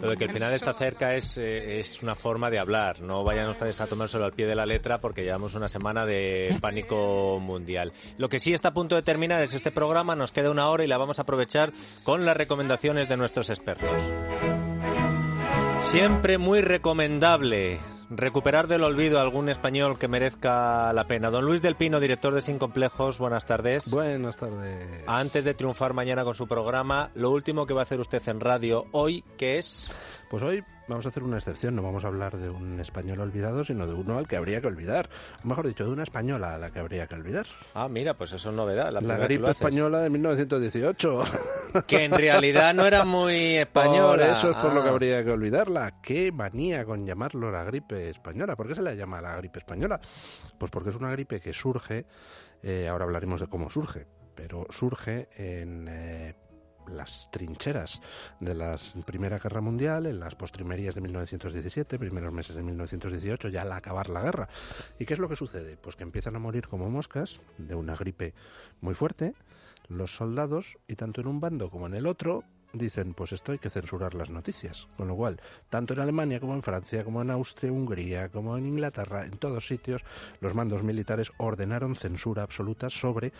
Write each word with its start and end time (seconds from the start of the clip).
Lo 0.00 0.10
de 0.10 0.16
que 0.16 0.24
el 0.24 0.30
final 0.30 0.52
está 0.52 0.72
cerca 0.74 1.14
es, 1.14 1.38
eh, 1.38 1.80
es 1.80 2.02
una 2.02 2.14
forma 2.14 2.50
de 2.50 2.58
hablar. 2.58 3.00
No 3.00 3.24
vayan 3.24 3.48
ustedes 3.48 3.80
a 3.80 3.88
tomárselo 3.88 4.24
al 4.24 4.32
pie 4.32 4.46
de 4.46 4.54
la 4.54 4.64
letra 4.64 5.00
porque 5.00 5.24
llevamos 5.24 5.54
una 5.56 5.68
semana 5.68 6.06
de 6.06 6.56
pánico 6.60 7.40
mundial. 7.40 7.92
Lo 8.16 8.28
que 8.28 8.38
sí 8.38 8.52
está 8.52 8.68
a 8.68 8.74
punto 8.74 8.94
de 8.94 9.02
terminar 9.02 9.42
es 9.42 9.54
este 9.54 9.72
programa. 9.72 10.14
Nos 10.14 10.30
queda 10.30 10.50
una 10.50 10.68
hora 10.68 10.84
y 10.84 10.86
la 10.86 10.98
vamos 10.98 11.18
a 11.18 11.22
aprovechar 11.22 11.72
con 12.04 12.24
las 12.24 12.36
recomendaciones 12.36 13.08
de 13.08 13.16
nuestros 13.16 13.50
expertos. 13.50 13.90
Siempre 15.80 16.38
muy 16.38 16.60
recomendable 16.60 17.78
recuperar 18.10 18.68
del 18.68 18.84
olvido 18.84 19.18
a 19.18 19.22
algún 19.22 19.48
español 19.48 19.98
que 19.98 20.08
merezca 20.08 20.92
la 20.92 21.06
pena. 21.06 21.30
Don 21.30 21.44
Luis 21.44 21.62
del 21.62 21.76
Pino, 21.76 22.00
director 22.00 22.34
de 22.34 22.40
Sin 22.40 22.58
Complejos, 22.58 23.18
buenas 23.18 23.46
tardes. 23.46 23.90
Buenas 23.90 24.36
tardes. 24.36 25.04
Antes 25.06 25.44
de 25.44 25.54
triunfar 25.54 25.92
mañana 25.92 26.24
con 26.24 26.34
su 26.34 26.46
programa, 26.46 27.10
lo 27.14 27.30
último 27.30 27.66
que 27.66 27.74
va 27.74 27.80
a 27.80 27.82
hacer 27.82 28.00
usted 28.00 28.26
en 28.28 28.40
radio 28.40 28.86
hoy, 28.92 29.24
¿qué 29.36 29.58
es? 29.58 29.88
Pues 30.30 30.42
hoy 30.42 30.62
vamos 30.88 31.06
a 31.06 31.08
hacer 31.08 31.22
una 31.22 31.38
excepción, 31.38 31.74
no 31.74 31.82
vamos 31.82 32.04
a 32.04 32.08
hablar 32.08 32.36
de 32.36 32.50
un 32.50 32.78
español 32.80 33.20
olvidado, 33.20 33.64
sino 33.64 33.86
de 33.86 33.94
uno 33.94 34.18
al 34.18 34.28
que 34.28 34.36
habría 34.36 34.60
que 34.60 34.66
olvidar. 34.66 35.08
O 35.42 35.48
mejor 35.48 35.66
dicho, 35.66 35.84
de 35.86 35.90
una 35.90 36.02
española 36.02 36.54
a 36.54 36.58
la 36.58 36.70
que 36.70 36.80
habría 36.80 37.06
que 37.06 37.14
olvidar. 37.14 37.46
Ah, 37.72 37.88
mira, 37.88 38.12
pues 38.12 38.32
eso 38.34 38.50
es 38.50 38.54
novedad. 38.54 38.92
La, 38.92 39.16
gripe 39.16 39.50
española 39.50 40.00
de 40.00 40.10
1918. 40.10 41.22
Que 41.86 42.04
en 42.04 42.12
realidad 42.12 42.74
no 42.74 42.86
era 42.86 43.06
muy 43.06 43.56
española. 43.56 44.08
Por 44.10 44.20
eso 44.20 44.50
es 44.50 44.56
por 44.58 44.74
lo 44.74 44.82
que 44.82 44.88
Ah. 44.90 44.92
habría 44.92 45.24
que 45.24 45.30
olvidarla. 45.30 45.94
Qué 46.02 46.30
manía 46.30 46.84
con 46.84 47.06
llamarlo 47.06 47.50
la 47.50 47.64
gripe 47.64 48.10
española. 48.10 48.54
¿Por 48.54 48.68
qué 48.68 48.74
se 48.74 48.82
la 48.82 48.92
llama 48.92 49.22
la 49.22 49.34
gripe 49.36 49.60
española? 49.60 49.98
Pues 50.58 50.70
porque 50.70 50.90
es 50.90 50.96
una 50.96 51.10
gripe 51.10 51.40
que 51.40 51.54
surge, 51.54 52.04
eh, 52.62 52.86
ahora 52.86 53.06
hablaremos 53.06 53.40
de 53.40 53.46
cómo 53.46 53.70
surge, 53.70 54.06
pero 54.34 54.66
surge 54.68 55.28
en... 55.38 55.86
eh, 55.88 56.34
las 56.96 57.30
trincheras 57.30 58.00
de 58.40 58.54
la 58.54 58.76
Primera 59.04 59.38
Guerra 59.38 59.60
Mundial, 59.60 60.06
en 60.06 60.20
las 60.20 60.34
postrimerías 60.34 60.94
de 60.94 61.00
1917, 61.00 61.98
primeros 61.98 62.32
meses 62.32 62.56
de 62.56 62.62
1918, 62.62 63.48
ya 63.48 63.62
al 63.62 63.72
acabar 63.72 64.08
la 64.08 64.22
guerra. 64.22 64.48
¿Y 64.98 65.04
qué 65.04 65.14
es 65.14 65.20
lo 65.20 65.28
que 65.28 65.36
sucede? 65.36 65.76
Pues 65.76 65.96
que 65.96 66.02
empiezan 66.02 66.36
a 66.36 66.38
morir 66.38 66.68
como 66.68 66.90
moscas 66.90 67.40
de 67.58 67.74
una 67.74 67.94
gripe 67.94 68.34
muy 68.80 68.94
fuerte 68.94 69.34
los 69.88 70.14
soldados 70.14 70.78
y 70.86 70.96
tanto 70.96 71.20
en 71.20 71.26
un 71.26 71.40
bando 71.40 71.70
como 71.70 71.86
en 71.86 71.94
el 71.94 72.06
otro 72.06 72.44
dicen 72.74 73.14
pues 73.14 73.32
esto 73.32 73.52
hay 73.52 73.58
que 73.58 73.70
censurar 73.70 74.14
las 74.14 74.28
noticias 74.28 74.86
con 74.98 75.08
lo 75.08 75.16
cual 75.16 75.40
tanto 75.70 75.94
en 75.94 76.00
Alemania 76.00 76.38
como 76.38 76.52
en 76.52 76.62
Francia 76.62 77.02
como 77.02 77.22
en 77.22 77.30
Austria 77.30 77.72
Hungría 77.72 78.28
como 78.28 78.58
en 78.58 78.66
Inglaterra 78.66 79.24
en 79.24 79.38
todos 79.38 79.66
sitios 79.66 80.04
los 80.40 80.54
mandos 80.54 80.82
militares 80.82 81.32
ordenaron 81.38 81.96
censura 81.96 82.42
absoluta 82.42 82.90
sobre 82.90 83.32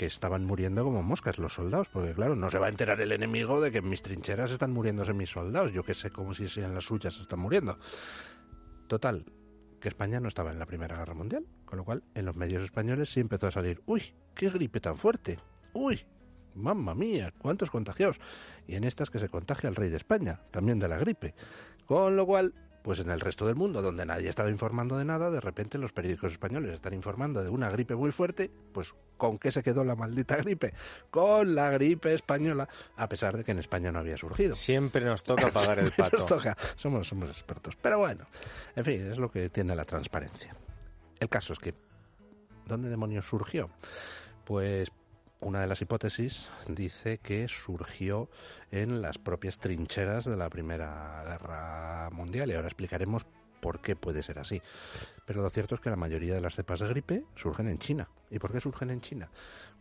que 0.00 0.06
estaban 0.06 0.46
muriendo 0.46 0.82
como 0.82 1.02
moscas 1.02 1.36
los 1.36 1.52
soldados, 1.52 1.88
porque 1.92 2.14
claro, 2.14 2.34
no 2.34 2.50
se 2.50 2.58
va 2.58 2.68
a 2.68 2.70
enterar 2.70 2.98
el 3.02 3.12
enemigo 3.12 3.60
de 3.60 3.70
que 3.70 3.78
en 3.78 3.88
mis 3.90 4.00
trincheras 4.00 4.50
están 4.50 4.72
muriéndose 4.72 5.12
mis 5.12 5.28
soldados, 5.28 5.74
yo 5.74 5.84
que 5.84 5.92
sé 5.92 6.10
como 6.10 6.32
si 6.32 6.46
en 6.58 6.74
las 6.74 6.84
suyas 6.84 7.18
están 7.18 7.40
muriendo. 7.40 7.78
Total, 8.86 9.26
que 9.78 9.88
España 9.88 10.18
no 10.18 10.28
estaba 10.28 10.52
en 10.52 10.58
la 10.58 10.64
Primera 10.64 10.96
Guerra 10.96 11.12
Mundial, 11.12 11.44
con 11.66 11.76
lo 11.76 11.84
cual 11.84 12.02
en 12.14 12.24
los 12.24 12.34
medios 12.34 12.64
españoles 12.64 13.12
sí 13.12 13.20
empezó 13.20 13.48
a 13.48 13.50
salir, 13.50 13.82
uy, 13.84 14.14
qué 14.34 14.48
gripe 14.48 14.80
tan 14.80 14.96
fuerte, 14.96 15.38
uy, 15.74 16.02
mamma 16.54 16.94
mía, 16.94 17.34
cuántos 17.36 17.70
contagiados. 17.70 18.16
Y 18.66 18.76
en 18.76 18.84
estas 18.84 19.10
que 19.10 19.18
se 19.18 19.28
contagia 19.28 19.68
el 19.68 19.76
rey 19.76 19.90
de 19.90 19.98
España, 19.98 20.40
también 20.50 20.78
de 20.78 20.88
la 20.88 20.96
gripe. 20.96 21.34
Con 21.84 22.16
lo 22.16 22.24
cual, 22.24 22.54
pues 22.82 22.98
en 23.00 23.10
el 23.10 23.20
resto 23.20 23.46
del 23.46 23.56
mundo, 23.56 23.82
donde 23.82 24.06
nadie 24.06 24.28
estaba 24.28 24.50
informando 24.50 24.96
de 24.96 25.04
nada, 25.04 25.30
de 25.30 25.40
repente 25.40 25.78
los 25.78 25.92
periódicos 25.92 26.32
españoles 26.32 26.72
están 26.72 26.94
informando 26.94 27.42
de 27.42 27.50
una 27.50 27.68
gripe 27.70 27.94
muy 27.94 28.10
fuerte, 28.10 28.50
pues 28.72 28.94
¿con 29.16 29.38
qué 29.38 29.52
se 29.52 29.62
quedó 29.62 29.84
la 29.84 29.94
maldita 29.94 30.36
gripe? 30.36 30.72
Con 31.10 31.54
la 31.54 31.70
gripe 31.70 32.14
española, 32.14 32.68
a 32.96 33.08
pesar 33.08 33.36
de 33.36 33.44
que 33.44 33.52
en 33.52 33.58
España 33.58 33.92
no 33.92 33.98
había 33.98 34.16
surgido. 34.16 34.56
Siempre 34.56 35.04
nos 35.04 35.22
toca 35.22 35.48
pagar 35.52 35.78
el 35.78 35.86
Siempre 35.86 36.04
pato. 36.04 36.16
nos 36.16 36.26
toca. 36.26 36.56
Somos, 36.76 37.06
somos 37.06 37.28
expertos. 37.28 37.76
Pero 37.76 37.98
bueno, 37.98 38.26
en 38.74 38.84
fin, 38.84 39.10
es 39.10 39.18
lo 39.18 39.30
que 39.30 39.50
tiene 39.50 39.76
la 39.76 39.84
transparencia. 39.84 40.56
El 41.18 41.28
caso 41.28 41.52
es 41.52 41.58
que, 41.58 41.74
¿dónde 42.66 42.88
demonios 42.88 43.26
surgió? 43.26 43.68
Pues 44.44 44.90
una 45.40 45.60
de 45.60 45.66
las 45.66 45.80
hipótesis 45.80 46.48
dice 46.68 47.18
que 47.18 47.48
surgió 47.48 48.28
en 48.70 49.02
las 49.02 49.18
propias 49.18 49.58
trincheras 49.58 50.24
de 50.24 50.36
la 50.36 50.50
Primera 50.50 51.22
Guerra 51.24 52.10
Mundial 52.10 52.50
y 52.50 52.54
ahora 52.54 52.68
explicaremos 52.68 53.26
por 53.60 53.80
qué 53.80 53.96
puede 53.96 54.22
ser 54.22 54.38
así. 54.38 54.62
Pero 55.26 55.42
lo 55.42 55.50
cierto 55.50 55.74
es 55.74 55.80
que 55.80 55.90
la 55.90 55.96
mayoría 55.96 56.34
de 56.34 56.40
las 56.40 56.56
cepas 56.56 56.80
de 56.80 56.88
gripe 56.88 57.24
surgen 57.36 57.68
en 57.68 57.78
China. 57.78 58.08
¿Y 58.30 58.38
por 58.38 58.52
qué 58.52 58.60
surgen 58.60 58.90
en 58.90 59.00
China? 59.00 59.30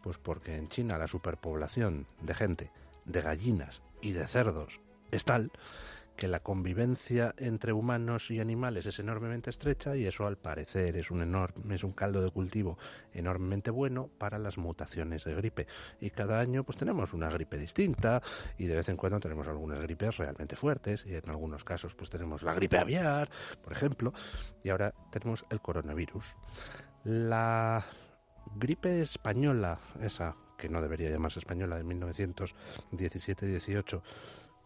Pues 0.01 0.17
porque 0.17 0.55
en 0.55 0.69
China 0.69 0.97
la 0.97 1.07
superpoblación 1.07 2.07
de 2.21 2.33
gente, 2.33 2.71
de 3.05 3.21
gallinas 3.21 3.81
y 4.01 4.11
de 4.11 4.27
cerdos 4.27 4.79
es 5.11 5.25
tal 5.25 5.51
que 6.19 6.27
la 6.27 6.41
convivencia 6.41 7.33
entre 7.37 7.71
humanos 7.71 8.29
y 8.29 8.41
animales 8.41 8.85
es 8.85 8.99
enormemente 8.99 9.49
estrecha 9.49 9.95
y 9.95 10.05
eso 10.05 10.27
al 10.27 10.37
parecer 10.37 10.97
es 10.97 11.11
un 11.11 11.21
enorme 11.21 11.75
es 11.75 11.85
un 11.85 11.93
caldo 11.93 12.21
de 12.21 12.29
cultivo 12.29 12.77
enormemente 13.13 13.71
bueno 13.71 14.09
para 14.17 14.37
las 14.37 14.57
mutaciones 14.57 15.23
de 15.23 15.33
gripe. 15.33 15.65
Y 16.01 16.09
cada 16.09 16.41
año 16.41 16.65
pues 16.65 16.77
tenemos 16.77 17.13
una 17.13 17.29
gripe 17.29 17.57
distinta 17.57 18.21
y 18.57 18.65
de 18.65 18.75
vez 18.75 18.89
en 18.89 18.97
cuando 18.97 19.21
tenemos 19.21 19.47
algunas 19.47 19.79
gripes 19.79 20.17
realmente 20.17 20.57
fuertes 20.57 21.05
y 21.05 21.15
en 21.15 21.29
algunos 21.29 21.63
casos 21.63 21.95
pues 21.95 22.09
tenemos 22.09 22.43
la 22.43 22.53
gripe 22.53 22.77
aviar 22.77 23.29
por 23.63 23.71
ejemplo. 23.71 24.11
Y 24.61 24.71
ahora 24.71 24.93
tenemos 25.11 25.45
el 25.49 25.61
coronavirus. 25.61 26.35
La 27.05 27.85
gripe 28.57 29.01
española 29.01 29.79
esa 30.01 30.35
que 30.57 30.67
no 30.67 30.81
debería 30.81 31.09
llamarse 31.09 31.39
española 31.39 31.77
de 31.77 31.85
1917-18 31.85 34.01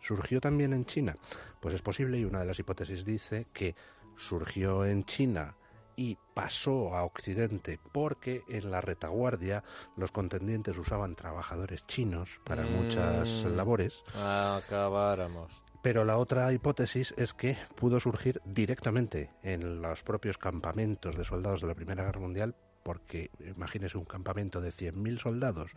¿Surgió 0.04 0.40
también 0.42 0.74
en 0.74 0.86
China? 0.86 1.16
Pues 1.60 1.74
es 1.74 1.82
posible 1.82 2.20
y 2.20 2.26
una 2.26 2.40
de 2.42 2.46
las 2.46 2.60
hipótesis 2.60 3.06
dice 3.06 3.48
que 3.54 3.76
surgió 4.18 4.86
en 4.86 5.06
China 5.06 5.56
y 5.96 6.18
pasó 6.34 6.96
a 6.96 7.04
Occidente 7.04 7.80
porque 7.92 8.44
en 8.50 8.72
la 8.72 8.82
retaguardia 8.82 9.64
los 9.96 10.12
contendientes 10.12 10.78
usaban 10.78 11.16
trabajadores 11.16 11.86
chinos 11.88 12.42
para 12.44 12.64
Mm. 12.64 12.72
muchas 12.72 13.44
labores. 13.46 14.04
Acabáramos. 14.14 15.64
Pero 15.82 16.06
la 16.06 16.18
otra 16.18 16.52
hipótesis 16.54 17.14
es 17.18 17.34
que 17.34 17.58
pudo 17.76 18.00
surgir 18.00 18.42
directamente 18.46 19.32
en 19.44 19.82
los 19.82 20.02
propios 20.04 20.38
campamentos 20.38 21.16
de 21.18 21.24
soldados 21.26 21.62
de 21.62 21.68
la 21.68 21.76
Primera 21.76 22.06
Guerra 22.06 22.22
Mundial 22.22 22.56
porque 22.84 23.30
imagínese 23.40 23.98
un 23.98 24.06
campamento 24.06 24.60
de 24.62 24.72
100.000 24.72 25.20
soldados 25.20 25.72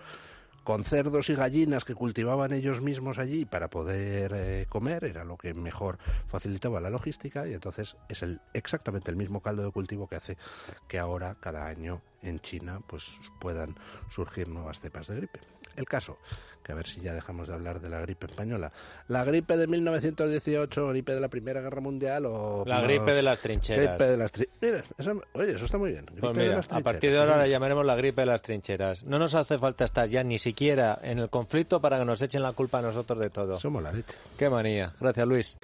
con 0.66 0.82
cerdos 0.82 1.30
y 1.30 1.36
gallinas 1.36 1.84
que 1.84 1.94
cultivaban 1.94 2.52
ellos 2.52 2.80
mismos 2.80 3.18
allí 3.18 3.44
para 3.44 3.70
poder 3.70 4.32
eh, 4.34 4.66
comer, 4.68 5.04
era 5.04 5.22
lo 5.22 5.36
que 5.36 5.54
mejor 5.54 5.96
facilitaba 6.26 6.80
la 6.80 6.90
logística 6.90 7.46
y 7.46 7.54
entonces 7.54 7.96
es 8.08 8.24
el, 8.24 8.40
exactamente 8.52 9.12
el 9.12 9.16
mismo 9.16 9.40
caldo 9.40 9.64
de 9.64 9.70
cultivo 9.70 10.08
que 10.08 10.16
hace 10.16 10.36
que 10.88 10.98
ahora 10.98 11.36
cada 11.38 11.66
año 11.66 12.02
en 12.20 12.40
China 12.40 12.80
pues 12.88 13.04
puedan 13.38 13.76
surgir 14.10 14.48
nuevas 14.48 14.80
cepas 14.80 15.06
de 15.06 15.14
gripe. 15.14 15.38
El 15.76 15.86
caso, 15.86 16.18
que 16.62 16.72
a 16.72 16.74
ver 16.74 16.86
si 16.86 17.00
ya 17.00 17.12
dejamos 17.14 17.46
de 17.48 17.54
hablar 17.54 17.80
de 17.80 17.88
la 17.88 18.00
gripe 18.00 18.26
española, 18.26 18.72
la 19.08 19.22
gripe 19.24 19.56
de 19.56 19.66
1918, 19.66 20.88
gripe 20.88 21.14
de 21.14 21.20
la 21.20 21.28
Primera 21.28 21.60
Guerra 21.60 21.80
Mundial 21.80 22.26
o 22.26 22.64
La 22.66 22.78
no, 22.78 22.84
gripe 22.84 23.12
de 23.12 23.22
las 23.22 23.40
trincheras. 23.40 23.90
gripe 23.98 24.04
de 24.10 24.16
las 24.16 24.32
tri- 24.32 24.48
Mira, 24.60 24.82
eso- 24.98 25.22
oye, 25.34 25.52
eso 25.52 25.64
está 25.66 25.78
muy 25.78 25.90
bien. 25.92 26.06
gripe 26.06 26.20
Pues 26.20 26.34
de 26.36 26.42
mira, 26.42 26.56
las 26.56 26.72
a 26.72 26.80
partir 26.80 27.10
de 27.12 27.18
ahora 27.18 27.36
la 27.36 27.46
llamaremos 27.46 27.84
la 27.86 27.94
gripe 27.94 28.22
de 28.22 28.26
las 28.26 28.42
trincheras. 28.42 29.04
No 29.04 29.18
nos 29.18 29.34
hace 29.34 29.58
falta 29.58 29.84
estar 29.84 30.08
ya 30.08 30.24
ni 30.24 30.38
siquiera 30.38 30.98
en 31.02 31.18
el 31.18 31.30
conflicto 31.30 31.80
para 31.80 31.98
que 31.98 32.04
nos 32.04 32.20
echen 32.22 32.42
la 32.42 32.52
culpa 32.52 32.78
a 32.78 32.82
nosotros 32.82 33.18
de 33.20 33.30
todo. 33.30 33.60
Somos 33.60 33.82
la 33.82 33.92
leche. 33.92 34.14
Qué 34.36 34.48
manía. 34.50 34.92
Gracias, 34.98 35.26
Luis. 35.28 35.56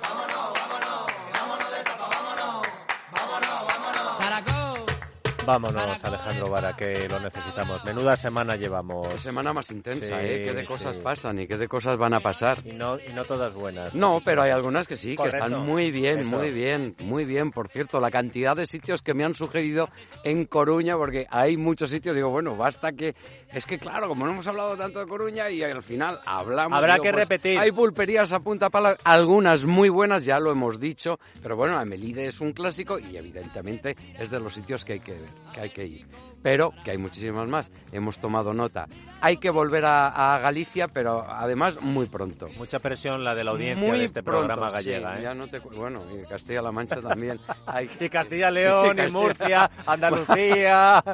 Vámonos, 5.45 6.05
Alejandro 6.05 6.51
Vara, 6.51 6.77
que 6.77 7.09
lo 7.09 7.19
necesitamos. 7.19 7.85
Menuda 7.85 8.17
semana 8.17 8.55
llevamos. 8.55 9.09
Qué 9.09 9.19
semana 9.19 9.53
más 9.53 9.71
intensa, 9.73 10.21
Sí, 10.21 10.27
¿eh? 10.27 10.45
Qué 10.47 10.53
de 10.55 10.65
cosas 10.65 10.97
sí. 10.97 11.03
pasan 11.03 11.41
y 11.41 11.49
qué 11.49 11.57
de 11.57 11.67
cosas 11.67 11.97
van 11.97 12.15
a 12.15 12.21
pasar. 12.21 12.59
Y 12.65 12.73
no, 12.73 12.97
y 13.01 13.13
no 13.13 13.25
todas 13.25 13.53
buenas. 13.53 13.93
No, 13.93 14.21
pero 14.25 14.43
hay 14.43 14.53
algunas 14.53 14.87
que 14.87 14.97
sí, 14.97 15.17
que 15.17 15.29
están 15.29 15.59
muy 15.67 15.91
bien, 15.91 16.21
Eso. 16.21 16.39
muy 16.39 16.53
bien, 16.53 16.95
muy 17.01 17.25
bien. 17.25 17.51
Por 17.51 17.69
cierto, 17.69 18.01
la 18.01 18.11
cantidad 18.11 18.55
de 18.55 18.69
sitios 18.69 19.03
que 19.03 19.15
me 19.15 19.25
han 19.25 19.35
sugerido 19.35 19.89
en 20.23 20.45
Coruña, 20.47 20.97
porque 20.97 21.27
hay 21.29 21.57
muchos 21.57 21.91
sitios, 21.91 22.15
digo, 22.15 22.31
bueno, 22.31 22.57
basta 22.57 22.93
que... 22.93 23.17
Es 23.53 23.67
que 23.67 23.79
claro, 23.79 24.09
como 24.09 24.25
no 24.25 24.33
hemos 24.33 24.47
hablado 24.47 24.77
tanto 24.79 25.01
de 25.01 25.07
Coruña 25.07 25.51
y 25.51 25.63
al 25.63 25.83
final 25.83 26.21
hablamos... 26.25 26.79
Habrá 26.79 26.95
digo, 26.95 27.03
que 27.03 27.13
pues, 27.13 27.29
repetir. 27.29 27.59
Hay 27.59 27.71
pulperías 27.71 28.33
a 28.33 28.41
punta 28.41 28.71
pala, 28.71 28.97
algunas 29.05 29.67
muy 29.67 29.91
buenas, 29.91 30.25
ya 30.25 30.41
lo 30.41 30.51
hemos 30.53 30.81
dicho, 30.81 31.19
pero 31.43 31.55
bueno, 31.57 31.77
Amelide 31.77 32.29
es 32.29 32.41
un 32.41 32.53
clásico 32.53 32.99
y 32.99 33.17
evidentemente 33.17 33.95
es 34.19 34.31
de 34.31 34.41
los 34.41 34.55
sitios 34.55 34.87
que 34.87 34.95
hay 34.95 35.01
que 35.01 35.13
ver, 35.13 35.32
que 35.55 35.61
hay 35.61 35.71
que 35.71 35.87
ir. 35.87 36.07
Pero 36.43 36.73
que 36.85 36.91
hay 36.91 36.99
muchísimas 36.99 37.49
más, 37.49 37.71
hemos 37.93 38.19
tomado 38.19 38.53
nota. 38.53 38.89
Hay 39.21 39.37
que 39.37 39.49
volver 39.51 39.85
a, 39.85 40.35
a 40.35 40.39
Galicia, 40.41 40.89
pero 40.89 41.25
además 41.29 41.81
muy 41.81 42.07
pronto. 42.07 42.49
Mucha 42.59 42.81
presión 42.81 43.23
la 43.23 43.37
de 43.37 43.45
la 43.45 43.53
audiencia 43.53 43.87
Muy 43.89 44.01
de 44.01 44.07
este 44.07 44.25
pronto, 44.25 44.49
programa 44.49 44.69
sí, 44.71 44.91
gallega. 44.91 45.19
¿eh? 45.19 45.23
ya 45.23 45.35
no 45.35 45.47
te 45.47 45.61
bueno, 45.61 46.03
y 46.13 46.27
Castilla-La 46.27 46.73
Mancha 46.73 47.01
también. 47.01 47.39
Hay 47.67 47.89
Y 48.01 48.09
Castilla 48.09 48.51
León, 48.51 48.97
Sí, 48.99 49.05
y 49.07 49.11
Murcia, 49.13 49.71
Andalucía. 49.87 51.05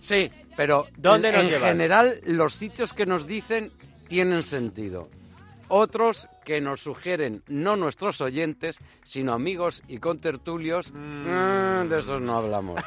Sí, 0.00 0.30
pero 0.56 0.86
¿Dónde 0.96 1.28
en, 1.28 1.34
nos 1.34 1.44
en 1.52 1.60
general 1.60 2.20
los 2.24 2.54
sitios 2.54 2.94
que 2.94 3.04
nos 3.04 3.26
dicen 3.26 3.70
tienen 4.08 4.42
sentido. 4.42 5.08
Otros 5.68 6.28
que 6.44 6.60
nos 6.60 6.80
sugieren 6.80 7.42
no 7.46 7.76
nuestros 7.76 8.20
oyentes, 8.20 8.78
sino 9.04 9.32
amigos 9.32 9.82
y 9.88 9.98
contertulios. 9.98 10.92
Mm. 10.92 11.26
Mm, 11.28 11.88
de 11.88 11.98
esos 11.98 12.20
no 12.20 12.38
hablamos. 12.38 12.80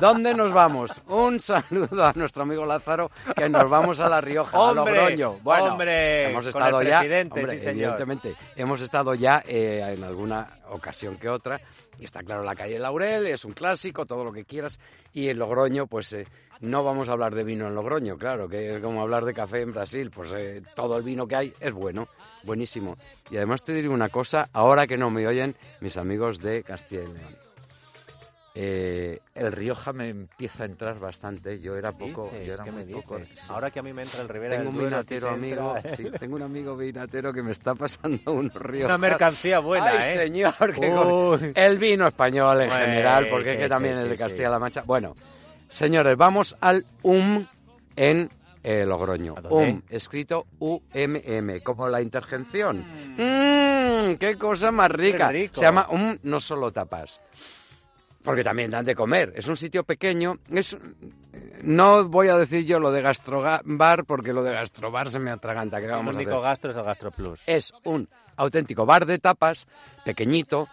¿Dónde 0.00 0.34
nos 0.34 0.52
vamos? 0.52 1.02
Un 1.08 1.40
saludo 1.40 2.04
a 2.06 2.12
nuestro 2.14 2.42
amigo 2.42 2.66
Lázaro, 2.66 3.10
que 3.36 3.48
nos 3.48 3.68
vamos 3.70 4.00
a 4.00 4.08
La 4.08 4.20
Rioja, 4.20 4.56
a 4.56 4.60
¡Hombre! 4.60 4.94
Logroño. 4.96 5.38
Bueno, 5.42 5.64
¡Hombre! 5.66 6.30
hemos 6.30 6.44
Con 6.48 6.62
estado 6.62 6.80
el 6.80 6.88
ya, 6.88 6.98
presidente, 6.98 7.40
hombre, 7.40 7.58
sí, 7.58 7.64
señor. 7.64 7.82
evidentemente, 7.82 8.34
hemos 8.56 8.80
estado 8.82 9.14
ya 9.14 9.42
eh, 9.46 9.94
en 9.96 10.04
alguna 10.04 10.48
ocasión 10.70 11.16
que 11.16 11.28
otra. 11.28 11.60
Y 11.98 12.04
está 12.04 12.22
claro, 12.22 12.42
la 12.42 12.54
calle 12.54 12.78
Laurel 12.78 13.26
es 13.26 13.44
un 13.44 13.52
clásico, 13.52 14.06
todo 14.06 14.24
lo 14.24 14.32
que 14.32 14.44
quieras. 14.44 14.78
Y 15.12 15.28
en 15.28 15.38
Logroño, 15.38 15.86
pues 15.86 16.12
eh, 16.12 16.26
no 16.60 16.84
vamos 16.84 17.08
a 17.08 17.12
hablar 17.12 17.34
de 17.34 17.44
vino 17.44 17.66
en 17.66 17.74
Logroño, 17.74 18.18
claro, 18.18 18.48
que 18.48 18.76
es 18.76 18.82
como 18.82 19.00
hablar 19.00 19.24
de 19.24 19.34
café 19.34 19.60
en 19.60 19.72
Brasil. 19.72 20.10
Pues 20.10 20.32
eh, 20.36 20.62
todo 20.74 20.96
el 20.96 21.02
vino 21.02 21.26
que 21.26 21.36
hay 21.36 21.52
es 21.60 21.72
bueno, 21.72 22.08
buenísimo. 22.42 22.96
Y 23.30 23.36
además 23.36 23.62
te 23.62 23.72
diré 23.72 23.88
una 23.88 24.08
cosa, 24.08 24.48
ahora 24.52 24.86
que 24.86 24.98
no 24.98 25.10
me 25.10 25.26
oyen 25.26 25.56
mis 25.80 25.96
amigos 25.96 26.40
de 26.40 26.62
Castilla 26.62 27.02
y 27.02 27.06
León. 27.06 27.45
Eh, 28.58 29.20
el 29.34 29.52
Rioja 29.52 29.92
me 29.92 30.08
empieza 30.08 30.62
a 30.62 30.66
entrar 30.66 30.98
bastante. 30.98 31.60
Yo 31.60 31.76
era 31.76 31.92
poco, 31.92 32.30
Dices, 32.32 32.46
yo 32.46 32.54
era 32.54 32.64
¿qué 32.64 32.70
muy 32.72 32.84
poco. 32.84 33.18
sí. 33.18 33.36
Ahora 33.50 33.70
que 33.70 33.80
a 33.80 33.82
mí 33.82 33.92
me 33.92 34.02
entra 34.02 34.22
el 34.22 34.30
Rivera 34.30 34.56
Tengo 34.56 34.70
del 34.70 34.74
un 34.74 34.80
Duero, 34.90 35.04
ti 35.04 35.14
vinatero 35.14 35.28
te 35.28 35.34
amigo, 35.34 35.76
entra- 35.76 35.96
sí, 35.96 36.04
tengo 36.18 36.36
un 36.36 36.42
amigo 36.42 36.74
vinatero 36.76 37.32
que 37.34 37.42
me 37.42 37.52
está 37.52 37.74
pasando 37.74 38.32
un 38.32 38.48
Rioja. 38.50 38.86
Una 38.86 38.96
mercancía 38.98 39.58
buena, 39.58 39.84
Ay, 39.90 39.98
¿eh? 40.08 40.12
señor, 40.24 40.54
el 41.54 41.76
vino 41.78 42.06
español 42.08 42.62
en 42.62 42.70
general, 42.70 43.28
porque 43.28 43.48
es 43.50 43.54
sí, 43.56 43.60
que 43.60 43.68
también 43.68 43.94
sí, 43.96 44.00
el 44.02 44.08
de 44.08 44.16
Castilla-La 44.16 44.58
Mancha. 44.58 44.82
Bueno, 44.86 45.14
señores, 45.68 46.16
vamos 46.16 46.56
al 46.62 46.86
UM 47.02 47.44
en 47.94 48.30
eh, 48.64 48.86
Logroño. 48.86 49.34
UM, 49.50 49.82
escrito 49.90 50.46
UMM, 50.60 51.60
como 51.62 51.88
la 51.88 52.00
intergención. 52.00 52.78
Mmm, 53.18 54.14
qué 54.16 54.36
cosa 54.38 54.70
más 54.72 54.90
rica. 54.90 55.30
Se 55.30 55.60
llama 55.60 55.88
UM 55.90 56.18
no 56.22 56.40
solo 56.40 56.70
tapas. 56.72 57.20
Porque 58.26 58.44
también 58.44 58.70
dan 58.70 58.84
de 58.84 58.94
comer. 58.94 59.32
Es 59.36 59.46
un 59.46 59.56
sitio 59.56 59.84
pequeño. 59.84 60.38
Es, 60.50 60.76
no 61.62 62.04
voy 62.08 62.28
a 62.28 62.36
decir 62.36 62.66
yo 62.66 62.78
lo 62.80 62.90
de 62.90 63.00
gastrobar, 63.00 64.04
porque 64.04 64.32
lo 64.32 64.42
de 64.42 64.52
gastrobar 64.52 65.08
se 65.08 65.18
me 65.18 65.30
atraganta. 65.30 65.78
¿qué 65.78 65.86
El 65.86 65.92
vamos 65.92 66.14
a 66.14 66.18
único 66.18 66.32
hacer? 66.32 66.42
gastro 66.42 66.70
es 66.72 66.76
el 66.76 66.82
Gastro 66.82 67.10
Plus. 67.12 67.42
es 67.46 67.72
un 67.84 68.08
auténtico 68.36 68.84
bar 68.84 69.06
de 69.06 69.18
tapas, 69.18 69.66
pequeñito, 70.04 70.68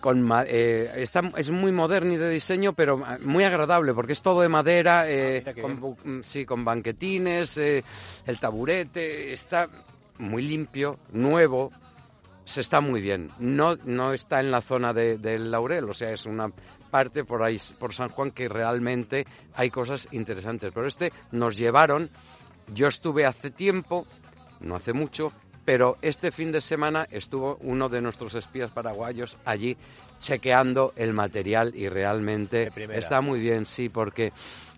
con 0.00 0.28
eh, 0.46 0.90
está, 0.96 1.20
es 1.36 1.50
muy 1.50 1.70
moderno 1.70 2.14
y 2.14 2.16
de 2.16 2.30
diseño, 2.30 2.72
pero 2.72 3.00
ah, 3.04 3.18
muy 3.20 3.44
agradable, 3.44 3.94
porque 3.94 4.12
es 4.12 4.22
todo 4.22 4.40
de 4.40 4.48
madera, 4.48 5.08
eh, 5.08 5.40
mira 5.40 5.54
qué 5.54 5.62
con, 5.62 5.96
mm, 6.02 6.22
sí, 6.22 6.44
con 6.44 6.64
banquetines, 6.64 7.58
eh, 7.58 7.84
el 8.26 8.38
taburete, 8.38 9.32
está 9.32 9.68
muy 10.18 10.42
limpio, 10.42 10.98
nuevo, 11.12 11.70
se 12.46 12.62
está 12.62 12.80
muy 12.80 13.02
bien. 13.02 13.30
No, 13.38 13.76
no 13.84 14.14
está 14.14 14.40
en 14.40 14.50
la 14.50 14.62
zona 14.62 14.94
de- 14.94 15.18
del 15.18 15.50
Laurel, 15.50 15.84
o 15.90 15.92
sea, 15.92 16.10
es 16.12 16.24
una 16.24 16.50
parte 16.90 17.24
por 17.24 17.42
ahí, 17.42 17.60
por 17.78 17.92
San 17.92 18.08
Juan, 18.08 18.30
que 18.30 18.48
realmente 18.48 19.26
hay 19.54 19.68
cosas 19.70 20.08
interesantes. 20.12 20.72
Pero 20.72 20.86
este 20.86 21.12
nos 21.32 21.58
llevaron, 21.58 22.08
yo 22.72 22.86
estuve 22.86 23.26
hace 23.26 23.50
tiempo, 23.50 24.06
no 24.60 24.76
hace 24.76 24.94
mucho, 24.94 25.32
pero 25.64 25.98
este 26.00 26.30
fin 26.30 26.52
de 26.52 26.60
semana 26.60 27.06
estuvo 27.10 27.58
uno 27.60 27.88
de 27.88 28.00
nuestros 28.00 28.34
espías 28.36 28.70
paraguayos 28.70 29.36
allí 29.44 29.76
chequeando 30.18 30.92
el 30.96 31.12
material 31.12 31.72
y 31.74 31.88
realmente 31.88 32.70
está 32.94 33.20
muy 33.20 33.40
bien, 33.40 33.66
sí, 33.66 33.88
porque 33.88 34.32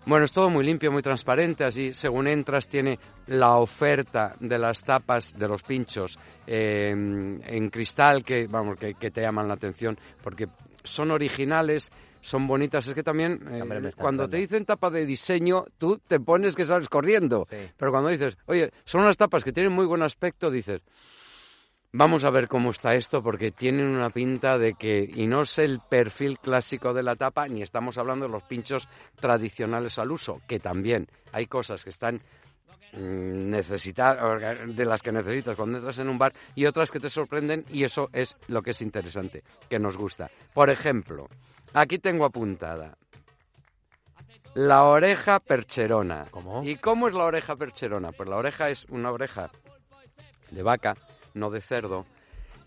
bueno, 0.05 0.25
es 0.25 0.31
todo 0.31 0.49
muy 0.49 0.63
limpio, 0.63 0.91
muy 0.91 1.01
transparente, 1.01 1.63
así 1.63 1.93
según 1.93 2.27
entras 2.27 2.67
tiene 2.67 2.97
la 3.27 3.57
oferta 3.57 4.35
de 4.39 4.57
las 4.57 4.83
tapas 4.83 5.37
de 5.37 5.47
los 5.47 5.61
pinchos 5.63 6.17
eh, 6.47 6.89
en 6.89 7.69
cristal 7.69 8.23
que 8.23 8.47
vamos 8.47 8.77
que, 8.77 8.95
que 8.95 9.11
te 9.11 9.21
llaman 9.21 9.47
la 9.47 9.53
atención 9.53 9.97
porque 10.23 10.47
son 10.83 11.11
originales, 11.11 11.91
son 12.21 12.47
bonitas. 12.47 12.87
Es 12.87 12.93
que 12.93 13.03
también 13.03 13.39
eh, 13.49 13.91
cuando 13.97 14.27
te 14.27 14.37
dicen 14.37 14.65
tapa 14.65 14.89
de 14.89 15.05
diseño, 15.05 15.65
tú 15.77 15.99
te 16.07 16.19
pones 16.19 16.55
que 16.55 16.65
sales 16.65 16.89
corriendo. 16.89 17.45
Sí. 17.49 17.57
Pero 17.77 17.91
cuando 17.91 18.09
dices, 18.09 18.37
oye, 18.45 18.71
son 18.85 19.01
unas 19.01 19.17
tapas 19.17 19.43
que 19.43 19.51
tienen 19.51 19.73
muy 19.73 19.85
buen 19.85 20.01
aspecto, 20.01 20.51
dices, 20.51 20.81
vamos 21.91 22.23
a 22.25 22.29
ver 22.29 22.47
cómo 22.47 22.69
está 22.69 22.95
esto, 22.95 23.21
porque 23.23 23.51
tienen 23.51 23.87
una 23.87 24.09
pinta 24.09 24.57
de 24.57 24.73
que, 24.73 25.09
y 25.13 25.27
no 25.27 25.41
es 25.41 25.57
el 25.57 25.79
perfil 25.79 26.39
clásico 26.39 26.93
de 26.93 27.03
la 27.03 27.15
tapa, 27.15 27.47
ni 27.47 27.61
estamos 27.61 27.97
hablando 27.97 28.25
de 28.25 28.31
los 28.31 28.43
pinchos 28.43 28.87
tradicionales 29.19 29.97
al 29.99 30.11
uso, 30.11 30.41
que 30.47 30.59
también 30.59 31.07
hay 31.31 31.47
cosas 31.47 31.83
que 31.83 31.89
están 31.89 32.21
mm, 32.93 33.49
necesitar 33.49 34.67
de 34.67 34.85
las 34.85 35.01
que 35.01 35.11
necesitas 35.11 35.55
cuando 35.55 35.77
entras 35.77 35.99
en 35.99 36.09
un 36.09 36.17
bar 36.17 36.33
y 36.55 36.65
otras 36.65 36.91
que 36.91 36.99
te 36.99 37.09
sorprenden 37.09 37.65
y 37.71 37.83
eso 37.83 38.09
es 38.13 38.37
lo 38.47 38.61
que 38.61 38.71
es 38.71 38.81
interesante, 38.81 39.43
que 39.69 39.79
nos 39.79 39.97
gusta. 39.97 40.29
Por 40.53 40.69
ejemplo, 40.69 41.27
aquí 41.73 41.99
tengo 41.99 42.25
apuntada 42.25 42.95
la 44.55 44.83
oreja 44.83 45.39
percherona. 45.39 46.25
¿Cómo? 46.31 46.63
¿Y 46.63 46.75
cómo 46.75 47.07
es 47.07 47.13
la 47.13 47.25
oreja 47.25 47.55
percherona? 47.55 48.11
Pues 48.11 48.27
la 48.27 48.37
oreja 48.37 48.69
es 48.69 48.85
una 48.85 49.11
oreja 49.11 49.51
de 50.49 50.63
vaca, 50.63 50.95
no 51.33 51.49
de 51.49 51.61
cerdo. 51.61 52.05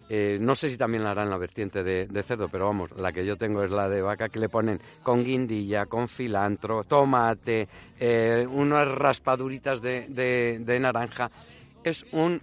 Eh, 0.08 0.36
no 0.40 0.54
sé 0.54 0.68
si 0.68 0.76
también 0.76 1.04
la 1.04 1.12
harán 1.12 1.30
la 1.30 1.38
vertiente 1.38 1.82
de, 1.82 2.06
de 2.06 2.22
cerdo, 2.22 2.48
pero 2.48 2.66
vamos, 2.66 2.90
la 2.96 3.12
que 3.12 3.24
yo 3.24 3.36
tengo 3.36 3.62
es 3.62 3.70
la 3.70 3.88
de 3.88 4.02
vaca 4.02 4.28
que 4.28 4.38
le 4.40 4.48
ponen 4.48 4.80
con 5.02 5.24
guindilla, 5.24 5.86
con 5.86 6.08
cilantro, 6.08 6.84
tomate, 6.84 7.66
eh, 7.98 8.46
unas 8.50 8.86
raspaduritas 8.88 9.80
de, 9.80 10.08
de- 10.08 10.58
de 10.60 10.80
naranja. 10.80 11.30
Es 11.82 12.04
un 12.12 12.40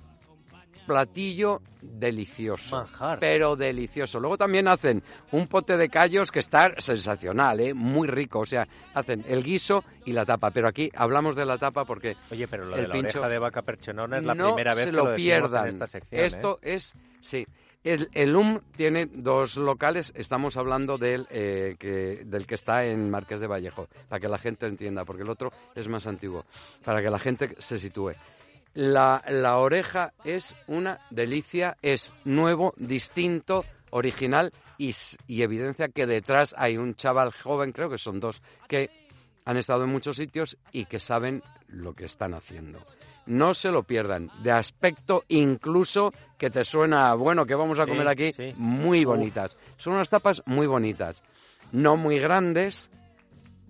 platillo 0.90 1.62
delicioso. 1.82 2.76
Manjar. 2.78 3.20
Pero 3.20 3.56
delicioso. 3.56 4.20
Luego 4.20 4.38
también 4.38 4.68
hacen 4.68 5.04
un 5.32 5.48
pote 5.48 5.78
de 5.78 5.88
callos 5.88 6.32
que 6.32 6.40
está 6.40 6.74
sensacional, 6.80 7.60
¿eh? 7.60 7.74
muy 7.76 8.08
rico. 8.08 8.40
O 8.40 8.46
sea, 8.46 8.68
hacen 8.96 9.24
el 9.28 9.44
guiso 9.44 9.84
y 10.06 10.14
la 10.14 10.26
tapa. 10.26 10.50
Pero 10.50 10.68
aquí 10.68 10.90
hablamos 10.96 11.36
de 11.36 11.46
la 11.46 11.58
tapa 11.60 11.86
porque 11.86 12.16
Oye, 12.32 12.48
pero 12.48 12.66
lo 12.66 12.76
el 12.76 12.82
de 12.84 12.88
la 12.88 12.94
pincho- 12.96 13.20
oreja 13.20 13.30
de 13.30 13.40
vaca 13.40 13.62
perchenona 13.62 14.18
es 14.18 14.26
la 14.26 14.34
no 14.34 14.56
primera 14.56 14.72
vez 14.76 14.86
se 14.86 14.90
que 14.92 14.98
lo, 14.98 15.04
lo 15.06 15.12
decimos 15.12 15.26
pierdan. 15.42 15.64
en 15.66 15.70
esta 15.70 15.88
sección. 15.88 16.22
¿eh? 16.22 16.26
Esto 16.26 16.60
es, 16.64 16.96
sí. 17.22 17.46
El, 17.84 18.10
el 18.14 18.36
UM 18.36 18.60
tiene 18.76 19.06
dos 19.06 19.56
locales, 19.56 20.12
estamos 20.16 20.58
hablando 20.58 20.98
del, 20.98 21.28
eh, 21.30 21.76
que, 21.80 22.24
del 22.26 22.46
que 22.46 22.56
está 22.56 22.84
en 22.86 23.10
Marqués 23.10 23.40
de 23.40 23.48
Vallejo, 23.48 23.88
para 24.10 24.20
que 24.20 24.28
la 24.28 24.38
gente 24.38 24.66
entienda, 24.66 25.06
porque 25.06 25.24
el 25.24 25.30
otro 25.30 25.54
es 25.76 25.88
más 25.88 26.06
antiguo, 26.06 26.44
para 26.84 27.02
que 27.02 27.10
la 27.10 27.20
gente 27.20 27.56
se 27.60 27.80
sitúe. 27.80 28.12
La, 28.74 29.24
la 29.28 29.58
oreja 29.58 30.14
es 30.24 30.56
una 30.68 31.00
delicia, 31.10 31.78
es 31.82 32.14
nuevo, 32.24 32.74
distinto, 32.78 33.66
original 33.90 34.54
y, 34.78 34.96
y 35.28 35.42
evidencia 35.42 35.90
que 35.90 36.06
detrás 36.06 36.54
hay 36.58 36.78
un 36.78 36.96
chaval 36.96 37.32
joven, 37.34 37.72
creo 37.72 37.90
que 37.90 37.98
son 37.98 38.20
dos, 38.20 38.42
que 38.68 38.90
han 39.46 39.58
estado 39.58 39.84
en 39.84 39.90
muchos 39.90 40.18
sitios 40.18 40.58
y 40.72 40.86
que 40.86 41.00
saben 41.00 41.42
lo 41.68 41.94
que 41.94 42.06
están 42.06 42.34
haciendo. 42.34 42.80
No 43.26 43.54
se 43.54 43.70
lo 43.72 43.84
pierdan. 43.84 44.30
De 44.44 44.52
aspecto 44.52 45.24
incluso 45.28 46.14
que 46.38 46.50
te 46.50 46.64
suena, 46.64 47.14
bueno, 47.16 47.46
que 47.46 47.56
vamos 47.56 47.80
a 47.80 47.84
Sí, 47.86 47.90
comer 47.90 48.08
aquí, 48.08 48.32
sí. 48.32 48.54
muy 48.58 49.00
Uf. 49.06 49.14
bonitas. 49.14 49.58
Son 49.78 49.94
unas 49.94 50.10
tapas 50.10 50.42
muy 50.46 50.68
bonitas. 50.68 51.22
No 51.72 51.96
muy 51.98 52.18
grandes, 52.20 52.90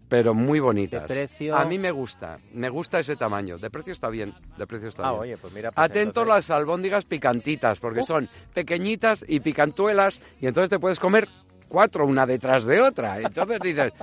pero 0.10 0.34
muy 0.34 0.60
bonitas. 0.60 1.04
¿De 1.04 1.08
precio? 1.08 1.56
A 1.56 1.66
mí 1.66 1.78
me 1.80 1.92
gusta, 1.92 2.40
me 2.54 2.68
gusta 2.70 3.00
ese 3.00 3.16
tamaño. 3.16 3.58
De 3.60 3.70
precio 3.70 3.94
está 3.94 4.10
bien, 4.10 4.34
de 4.58 4.68
precio 4.68 4.90
está 4.90 5.08
Ah, 5.08 5.12
bien. 5.12 5.22
oye, 5.22 5.38
pues 5.38 5.54
mira. 5.54 5.72
pues 5.72 5.86
Atentos 5.92 6.24
entonces- 6.24 6.34
las 6.50 6.50
albóndigas 6.52 7.06
picantitas, 7.06 7.80
porque 7.80 8.04
son 8.04 8.28
pequeñitas 8.54 9.24
y 9.28 9.40
picantuelas, 9.40 10.22
y 10.42 10.48
entonces 10.48 10.70
te 10.70 10.80
puedes 10.80 11.00
comer 11.00 11.28
cuatro 11.70 12.06
una 12.06 12.26
detrás 12.26 12.66
de 12.66 12.82
otra. 12.82 13.22
Entonces 13.22 13.60
dices, 13.62 13.94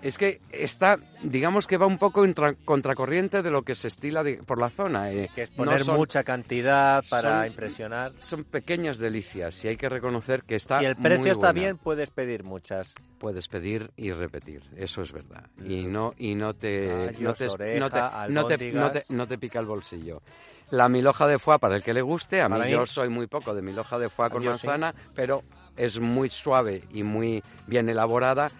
es 0.00 0.16
que 0.16 0.40
está, 0.50 0.96
digamos 1.22 1.66
que 1.66 1.76
va 1.76 1.84
un 1.86 1.98
poco 1.98 2.24
en 2.24 2.34
tra- 2.34 2.56
contracorriente 2.64 3.42
de 3.42 3.50
lo 3.50 3.62
que 3.62 3.74
se 3.74 3.88
estila 3.88 4.22
de- 4.22 4.36
por 4.38 4.58
la 4.58 4.70
zona. 4.70 5.10
eh. 5.12 5.28
Que 5.34 5.42
es 5.42 5.50
No 5.50 5.56
poner 5.64 5.80
son- 5.82 5.96
mucha 5.96 6.24
cantidad 6.24 7.04
para 7.10 7.40
son- 7.40 7.46
impresionar. 7.48 8.12
Son 8.20 8.44
pequeñas 8.44 8.96
delicias 8.98 9.62
y 9.64 9.68
hay 9.68 9.76
que 9.76 9.88
reconocer 9.88 10.44
que 10.44 10.54
está 10.54 10.78
Si 10.78 10.84
el 10.86 10.94
muy 10.94 11.02
precio 11.02 11.32
está 11.32 11.48
buena. 11.48 11.60
bien, 11.60 11.76
puedes 11.78 12.10
pedir 12.10 12.44
muchas. 12.44 12.94
puedes 13.18 13.48
pedir 13.48 13.90
y 13.96 14.12
repetir, 14.12 14.62
eso 14.76 15.02
es 15.02 15.10
verdad. 15.10 15.44
Y 15.64 15.84
no 15.86 16.12
y 16.18 16.34
no 16.34 16.54
te 16.54 17.12
no 17.18 17.32
te, 17.32 17.48
oreja, 17.48 17.80
no 17.80 18.46
te- 18.46 18.72
no 18.72 18.90
te- 18.92 19.04
no 19.08 19.26
pica 19.40 19.58
el 19.58 19.66
bolsillo. 19.66 20.22
La 20.70 20.88
milhoja 20.88 21.26
de 21.26 21.38
foie 21.38 21.58
para 21.58 21.76
el 21.76 21.82
que 21.82 21.94
le 21.94 22.02
guste, 22.02 22.40
a 22.42 22.48
mí 22.48 22.58
mí- 22.60 22.70
yo 22.72 22.84
soy 22.86 23.08
muy 23.08 23.26
poco 23.26 23.54
de 23.54 23.62
milhoja 23.62 23.98
de 23.98 24.08
foie 24.10 24.30
con 24.30 24.42
sí. 24.42 24.48
manzana, 24.48 24.94
pero 25.14 25.42
es 25.76 26.00
muy 26.00 26.30
suave 26.30 26.84
y 26.90 27.02
muy 27.02 27.42
bien 27.66 27.88
elaborada. 27.88 28.50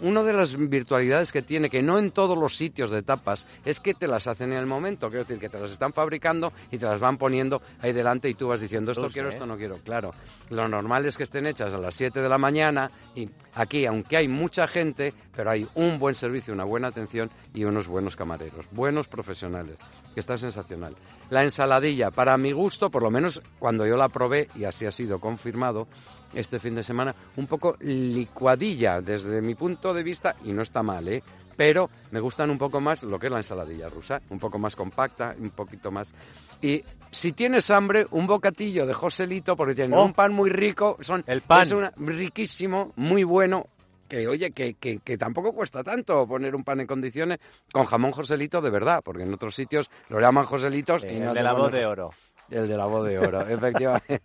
Una 0.00 0.22
de 0.22 0.32
las 0.32 0.56
virtualidades 0.56 1.30
que 1.30 1.42
tiene, 1.42 1.68
que 1.68 1.82
no 1.82 1.98
en 1.98 2.10
todos 2.10 2.38
los 2.38 2.56
sitios 2.56 2.90
de 2.90 3.02
tapas, 3.02 3.46
es 3.64 3.80
que 3.80 3.92
te 3.92 4.06
las 4.06 4.26
hacen 4.26 4.52
en 4.52 4.58
el 4.58 4.66
momento, 4.66 5.08
quiero 5.08 5.24
decir, 5.24 5.38
que 5.38 5.48
te 5.48 5.58
las 5.58 5.70
están 5.70 5.92
fabricando 5.92 6.52
y 6.70 6.78
te 6.78 6.86
las 6.86 7.00
van 7.00 7.18
poniendo 7.18 7.60
ahí 7.80 7.92
delante 7.92 8.30
y 8.30 8.34
tú 8.34 8.48
vas 8.48 8.60
diciendo 8.60 8.92
esto 8.92 9.08
quiero, 9.08 9.28
esto 9.28 9.46
no 9.46 9.56
quiero. 9.56 9.78
Claro, 9.78 10.12
lo 10.50 10.66
normal 10.68 11.04
es 11.06 11.16
que 11.16 11.24
estén 11.24 11.46
hechas 11.46 11.74
a 11.74 11.78
las 11.78 11.94
7 11.94 12.22
de 12.22 12.28
la 12.28 12.38
mañana 12.38 12.90
y 13.14 13.28
aquí, 13.54 13.84
aunque 13.84 14.16
hay 14.16 14.28
mucha 14.28 14.66
gente, 14.66 15.12
pero 15.34 15.50
hay 15.50 15.68
un 15.74 15.98
buen 15.98 16.14
servicio, 16.14 16.54
una 16.54 16.64
buena 16.64 16.88
atención 16.88 17.30
y 17.52 17.64
unos 17.64 17.88
buenos 17.88 18.16
camareros, 18.16 18.66
buenos 18.70 19.08
profesionales, 19.08 19.76
que 20.14 20.20
está 20.20 20.38
sensacional. 20.38 20.96
La 21.30 21.42
ensaladilla, 21.42 22.10
para 22.10 22.38
mi 22.38 22.52
gusto, 22.52 22.90
por 22.90 23.02
lo 23.02 23.10
menos 23.10 23.42
cuando 23.58 23.86
yo 23.86 23.96
la 23.96 24.08
probé, 24.08 24.48
y 24.54 24.64
así 24.64 24.86
ha 24.86 24.92
sido 24.92 25.18
confirmado, 25.20 25.88
este 26.34 26.58
fin 26.58 26.74
de 26.74 26.82
semana, 26.82 27.14
un 27.36 27.46
poco 27.46 27.76
licuadilla 27.80 29.00
desde 29.00 29.40
mi 29.40 29.54
punto 29.54 29.94
de 29.94 30.02
vista, 30.02 30.36
y 30.44 30.52
no 30.52 30.62
está 30.62 30.82
mal, 30.82 31.08
¿eh? 31.08 31.22
pero 31.58 31.90
me 32.12 32.20
gustan 32.20 32.50
un 32.50 32.56
poco 32.56 32.80
más 32.80 33.02
lo 33.02 33.18
que 33.18 33.26
es 33.26 33.32
la 33.32 33.38
ensaladilla 33.38 33.88
rusa, 33.88 34.20
un 34.30 34.38
poco 34.38 34.60
más 34.60 34.76
compacta, 34.76 35.34
un 35.36 35.50
poquito 35.50 35.90
más. 35.90 36.14
Y 36.62 36.84
si 37.10 37.32
tienes 37.32 37.68
hambre, 37.72 38.06
un 38.12 38.28
bocatillo 38.28 38.86
de 38.86 38.94
Joselito, 38.94 39.56
porque 39.56 39.74
tiene 39.74 39.96
oh. 39.96 40.04
un 40.04 40.12
pan 40.12 40.32
muy 40.32 40.50
rico, 40.50 40.96
son, 41.00 41.24
el 41.26 41.42
pan. 41.42 41.62
es 41.62 41.96
riquísimo, 41.96 42.92
muy 42.94 43.24
bueno, 43.24 43.66
que 44.08 44.28
oye, 44.28 44.52
que, 44.52 44.74
que, 44.74 45.00
que, 45.00 45.18
tampoco 45.18 45.52
cuesta 45.52 45.82
tanto 45.82 46.28
poner 46.28 46.54
un 46.54 46.62
pan 46.62 46.80
en 46.80 46.86
condiciones 46.86 47.40
con 47.72 47.84
jamón 47.86 48.12
Joselito 48.12 48.60
de 48.60 48.70
verdad, 48.70 49.00
porque 49.04 49.24
en 49.24 49.34
otros 49.34 49.56
sitios 49.56 49.90
lo 50.08 50.20
llaman 50.20 50.46
Joselitos 50.46 51.02
y 51.02 51.18
no 51.18 51.34
de 51.34 51.42
la 51.42 51.54
voz 51.54 51.72
de 51.72 51.84
oro. 51.84 52.10
El 52.50 52.68
de 52.68 52.76
la 52.76 52.86
voz 52.86 53.06
de 53.06 53.18
oro, 53.18 53.40
efectivamente. 53.48 54.20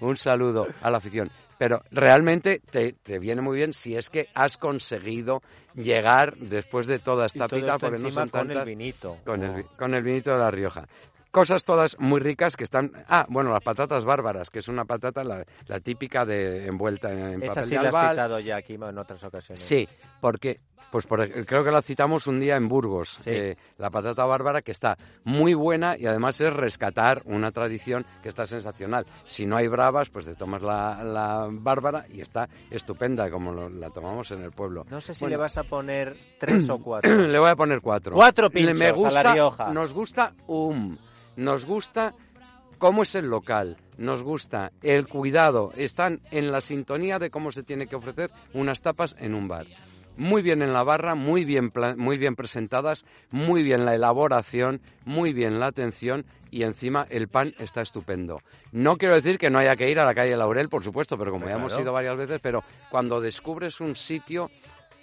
un, 0.00 0.16
saludo 0.16 0.66
a 0.82 0.90
la 0.90 0.98
afición. 0.98 1.30
Pero 1.58 1.82
realmente 1.90 2.60
te, 2.70 3.18
viene 3.18 3.42
muy 3.42 3.58
bien 3.58 3.72
si 3.72 3.94
es 3.94 4.08
que 4.10 4.28
has 4.34 4.56
conseguido 4.56 5.42
llegar 5.74 6.36
después 6.36 6.86
de 6.86 6.98
toda 6.98 7.26
esta 7.26 7.48
pita, 7.48 7.78
porque 7.78 7.98
no 7.98 8.10
son 8.10 8.28
con 8.28 8.50
el 8.50 8.64
vinito. 8.64 9.18
Con, 9.24 9.42
el, 9.42 9.64
con 9.76 9.94
el 9.94 10.02
vinito 10.02 10.32
de 10.32 10.38
La 10.38 10.50
Rioja 10.50 10.86
cosas 11.30 11.64
todas 11.64 11.98
muy 11.98 12.20
ricas 12.20 12.56
que 12.56 12.64
están... 12.64 12.92
Ah, 13.08 13.26
bueno, 13.28 13.52
las 13.52 13.62
patatas 13.62 14.04
bárbaras, 14.04 14.50
que 14.50 14.58
es 14.58 14.68
una 14.68 14.84
patata 14.84 15.24
la, 15.24 15.44
típica 15.80 16.24
de 16.24 16.66
envuelta 16.66 17.10
en, 17.10 17.42
Esa 17.42 17.54
papel 17.54 17.68
sí 17.68 17.76
de 17.76 17.82
la 17.82 17.88
has 17.88 18.10
citado 18.10 18.40
ya 18.40 18.56
aquí 18.56 18.74
en 18.74 18.98
otras 18.98 19.22
ocasiones. 19.24 19.60
Sí, 19.60 19.88
porque 20.20 20.60
pues 20.90 21.06
creo 21.06 21.64
que 21.64 21.70
la 21.70 21.82
citamos 21.82 22.26
un 22.26 22.40
día 22.40 22.56
en 22.56 22.68
Burgos, 22.68 23.20
eh, 23.24 23.56
la 23.78 23.90
patata 23.90 24.24
bárbara, 24.24 24.62
que 24.62 24.72
está 24.72 24.96
muy 25.24 25.54
buena 25.54 25.96
y 25.96 26.06
además 26.06 26.40
es 26.40 26.52
rescatar 26.52 27.22
una 27.26 27.52
tradición 27.52 28.04
que 28.22 28.28
está 28.28 28.46
sensacional. 28.46 29.06
Si 29.24 29.46
no 29.46 29.56
hay 29.56 29.68
bravas, 29.68 30.10
pues 30.10 30.26
te 30.26 30.34
tomas 30.34 30.62
la, 30.62 31.48
bárbara 31.50 32.04
y 32.12 32.20
está 32.20 32.48
estupenda 32.70 33.30
como 33.30 33.68
la 33.68 33.90
tomamos 33.90 34.30
en 34.32 34.42
el 34.42 34.50
pueblo. 34.50 34.84
No 34.90 35.00
sé 35.00 35.14
si 35.14 35.26
le 35.26 35.36
vas 35.36 35.56
a 35.58 35.64
poner 35.64 36.16
tres 36.38 36.68
o 36.68 36.78
cuatro. 36.78 37.14
le 37.28 37.38
voy 37.38 37.50
a 37.50 37.56
poner 37.56 37.80
cuatro. 37.80 38.14
Cuatro 38.14 38.50
pinchos 38.50 38.76
me 38.76 38.92
gusta, 38.92 39.20
a 39.20 39.22
la 39.22 39.32
Rioja. 39.32 39.72
Nos 39.72 39.92
gusta 39.92 40.34
un... 40.46 40.98
Nos 41.36 41.64
gusta 41.64 42.14
cómo 42.78 43.02
es 43.02 43.14
el 43.14 43.26
local, 43.26 43.76
nos 43.98 44.22
gusta 44.22 44.72
el 44.82 45.06
cuidado, 45.06 45.70
están 45.76 46.20
en 46.30 46.50
la 46.50 46.60
sintonía 46.60 47.18
de 47.18 47.30
cómo 47.30 47.52
se 47.52 47.62
tiene 47.62 47.86
que 47.86 47.94
ofrecer 47.94 48.30
unas 48.54 48.80
tapas 48.80 49.14
en 49.20 49.34
un 49.34 49.46
bar. 49.46 49.66
Muy 50.20 50.42
bien 50.42 50.60
en 50.60 50.74
la 50.74 50.84
barra, 50.84 51.14
muy 51.14 51.46
bien, 51.46 51.72
muy 51.96 52.18
bien 52.18 52.36
presentadas, 52.36 53.06
muy 53.30 53.62
bien 53.62 53.86
la 53.86 53.94
elaboración, 53.94 54.82
muy 55.06 55.32
bien 55.32 55.58
la 55.58 55.68
atención 55.68 56.26
y 56.50 56.64
encima 56.64 57.06
el 57.08 57.28
pan 57.28 57.54
está 57.58 57.80
estupendo. 57.80 58.42
No 58.70 58.98
quiero 58.98 59.14
decir 59.14 59.38
que 59.38 59.48
no 59.48 59.58
haya 59.58 59.76
que 59.76 59.90
ir 59.90 59.98
a 59.98 60.04
la 60.04 60.14
calle 60.14 60.36
Laurel, 60.36 60.68
por 60.68 60.84
supuesto, 60.84 61.16
pero 61.16 61.30
como 61.30 61.46
ya 61.46 61.54
hemos 61.54 61.72
ido 61.78 61.94
varias 61.94 62.18
veces, 62.18 62.38
pero 62.42 62.62
cuando 62.90 63.18
descubres 63.18 63.80
un 63.80 63.96
sitio 63.96 64.50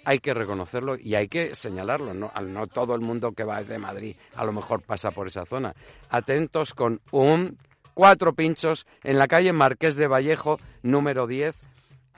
hay 0.04 0.20
que 0.20 0.32
reconocerlo 0.34 0.94
y 0.96 1.16
hay 1.16 1.26
que 1.26 1.52
señalarlo. 1.56 2.14
No, 2.14 2.30
no 2.40 2.68
todo 2.68 2.94
el 2.94 3.00
mundo 3.00 3.32
que 3.32 3.42
va 3.42 3.64
de 3.64 3.76
Madrid 3.76 4.14
a 4.36 4.44
lo 4.44 4.52
mejor 4.52 4.82
pasa 4.82 5.10
por 5.10 5.26
esa 5.26 5.44
zona. 5.44 5.74
Atentos 6.10 6.74
con 6.74 7.00
un 7.10 7.58
cuatro 7.92 8.34
pinchos 8.34 8.86
en 9.02 9.18
la 9.18 9.26
calle 9.26 9.52
Marqués 9.52 9.96
de 9.96 10.06
Vallejo, 10.06 10.60
número 10.84 11.26
10. 11.26 11.56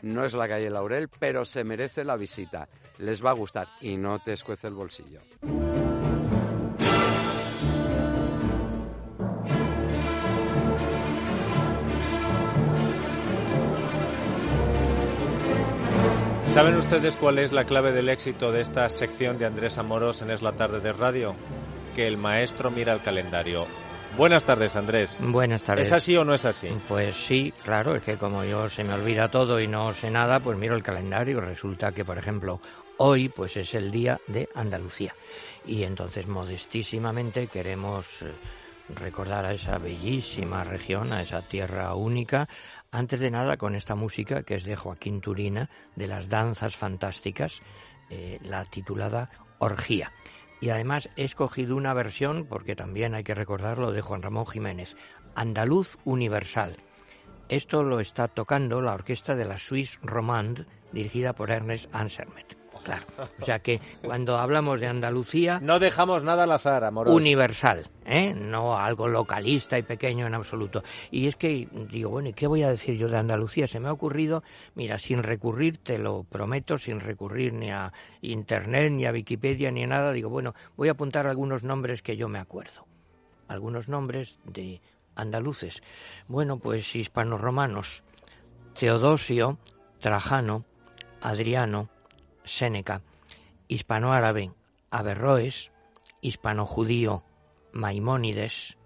No 0.02 0.24
es 0.24 0.34
la 0.34 0.48
calle 0.48 0.70
Laurel, 0.70 1.08
pero 1.08 1.44
se 1.44 1.64
merece 1.64 2.04
la 2.04 2.16
visita. 2.16 2.68
Les 2.98 3.24
va 3.24 3.30
a 3.30 3.34
gustar 3.34 3.68
y 3.80 3.96
no 3.96 4.18
te 4.18 4.32
escuece 4.32 4.66
el 4.68 4.74
bolsillo. 4.74 5.20
¿Saben 16.52 16.74
ustedes 16.74 17.16
cuál 17.16 17.38
es 17.38 17.52
la 17.52 17.64
clave 17.64 17.92
del 17.92 18.08
éxito 18.08 18.50
de 18.50 18.60
esta 18.60 18.88
sección 18.88 19.38
de 19.38 19.46
Andrés 19.46 19.78
Amoros 19.78 20.20
en 20.20 20.30
Es 20.30 20.42
la 20.42 20.52
tarde 20.52 20.80
de 20.80 20.92
radio? 20.92 21.36
Que 21.94 22.08
el 22.08 22.16
maestro 22.16 22.72
mira 22.72 22.92
el 22.92 23.00
calendario. 23.00 23.66
Buenas 24.16 24.44
tardes, 24.44 24.76
Andrés. 24.76 25.18
Buenas 25.22 25.62
tardes. 25.62 25.86
¿Es 25.86 25.92
así 25.92 26.16
o 26.16 26.24
no 26.24 26.34
es 26.34 26.44
así? 26.44 26.68
Pues 26.88 27.16
sí, 27.16 27.52
claro, 27.64 27.94
es 27.96 28.02
que 28.02 28.16
como 28.16 28.44
yo 28.44 28.68
se 28.68 28.84
me 28.84 28.94
olvida 28.94 29.30
todo 29.30 29.60
y 29.60 29.66
no 29.66 29.92
sé 29.92 30.10
nada, 30.10 30.40
pues 30.40 30.58
miro 30.58 30.74
el 30.74 30.82
calendario. 30.82 31.40
Resulta 31.40 31.92
que, 31.92 32.04
por 32.04 32.18
ejemplo, 32.18 32.60
hoy 32.98 33.28
pues 33.28 33.56
es 33.56 33.72
el 33.74 33.90
día 33.90 34.20
de 34.26 34.48
Andalucía. 34.54 35.14
Y 35.64 35.84
entonces, 35.84 36.26
modestísimamente, 36.26 37.46
queremos 37.46 38.22
eh, 38.22 38.32
recordar 38.94 39.44
a 39.46 39.52
esa 39.52 39.78
bellísima 39.78 40.64
región, 40.64 41.12
a 41.12 41.22
esa 41.22 41.42
tierra 41.42 41.94
única, 41.94 42.48
antes 42.90 43.20
de 43.20 43.30
nada 43.30 43.56
con 43.56 43.74
esta 43.74 43.94
música 43.94 44.42
que 44.42 44.56
es 44.56 44.64
de 44.64 44.76
Joaquín 44.76 45.20
Turina, 45.20 45.70
de 45.96 46.06
las 46.06 46.28
danzas 46.28 46.76
fantásticas, 46.76 47.62
eh, 48.10 48.38
la 48.42 48.64
titulada 48.64 49.30
Orgía. 49.58 50.12
Y 50.60 50.68
además 50.68 51.08
he 51.16 51.24
escogido 51.24 51.76
una 51.76 51.94
versión, 51.94 52.44
porque 52.44 52.76
también 52.76 53.14
hay 53.14 53.24
que 53.24 53.34
recordarlo, 53.34 53.92
de 53.92 54.02
Juan 54.02 54.22
Ramón 54.22 54.46
Jiménez, 54.46 54.94
Andaluz 55.34 55.96
Universal. 56.04 56.76
Esto 57.48 57.82
lo 57.82 57.98
está 57.98 58.28
tocando 58.28 58.80
la 58.82 58.94
orquesta 58.94 59.34
de 59.34 59.46
la 59.46 59.58
Suisse 59.58 59.98
Romande, 60.02 60.66
dirigida 60.92 61.32
por 61.32 61.50
Ernest 61.50 61.92
Ansermet. 61.94 62.59
Claro. 62.84 63.04
O 63.40 63.44
sea 63.44 63.58
que 63.58 63.80
cuando 64.02 64.38
hablamos 64.38 64.80
de 64.80 64.86
Andalucía... 64.86 65.60
No 65.60 65.78
dejamos 65.78 66.22
nada 66.22 66.44
al 66.44 66.52
azar, 66.52 66.82
amor. 66.84 67.08
Universal, 67.08 67.86
¿eh? 68.06 68.32
No 68.34 68.78
algo 68.78 69.06
localista 69.06 69.78
y 69.78 69.82
pequeño 69.82 70.26
en 70.26 70.34
absoluto. 70.34 70.82
Y 71.10 71.26
es 71.26 71.36
que 71.36 71.68
digo, 71.90 72.10
bueno, 72.10 72.30
¿y 72.30 72.32
qué 72.32 72.46
voy 72.46 72.62
a 72.62 72.70
decir 72.70 72.96
yo 72.96 73.08
de 73.08 73.18
Andalucía? 73.18 73.66
Se 73.66 73.80
me 73.80 73.88
ha 73.88 73.92
ocurrido, 73.92 74.42
mira, 74.74 74.98
sin 74.98 75.22
recurrir, 75.22 75.78
te 75.78 75.98
lo 75.98 76.24
prometo, 76.24 76.78
sin 76.78 77.00
recurrir 77.00 77.52
ni 77.52 77.70
a 77.70 77.92
Internet, 78.22 78.92
ni 78.92 79.06
a 79.06 79.12
Wikipedia, 79.12 79.70
ni 79.70 79.84
a 79.84 79.86
nada, 79.86 80.12
digo, 80.12 80.30
bueno, 80.30 80.54
voy 80.76 80.88
a 80.88 80.92
apuntar 80.92 81.26
algunos 81.26 81.62
nombres 81.62 82.02
que 82.02 82.16
yo 82.16 82.28
me 82.28 82.38
acuerdo. 82.38 82.86
Algunos 83.48 83.88
nombres 83.88 84.38
de 84.44 84.80
andaluces. 85.16 85.82
Bueno, 86.28 86.58
pues 86.58 86.94
hispanorromanos. 86.96 88.02
Teodosio, 88.78 89.58
Trajano, 89.98 90.64
Adriano, 91.20 91.90
Séneca, 92.50 93.02
hispanoárabe 93.68 94.50
Averroes, 94.90 95.70
hispano-judío 96.20 97.22
Maimónides, 97.72 98.76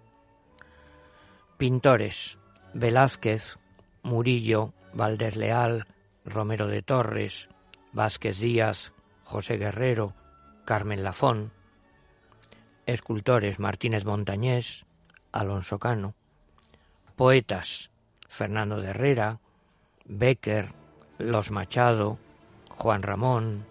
pintores 1.57 2.37
Velázquez, 2.75 3.57
Murillo, 4.03 4.73
Valdés 4.93 5.35
Leal, 5.35 5.87
Romero 6.25 6.67
de 6.67 6.83
Torres, 6.83 7.49
Vázquez 7.91 8.37
Díaz, 8.37 8.91
José 9.23 9.57
Guerrero, 9.57 10.13
Carmen 10.63 11.03
Lafón, 11.03 11.51
escultores 12.85 13.57
Martínez 13.57 14.05
Montañés, 14.05 14.85
Alonso 15.31 15.79
Cano, 15.79 16.13
poetas 17.15 17.89
Fernando 18.27 18.79
de 18.79 18.89
Herrera, 18.89 19.39
Becker, 20.05 20.73
Los 21.17 21.49
Machado, 21.49 22.19
Juan 22.77 23.03
Ramón, 23.03 23.65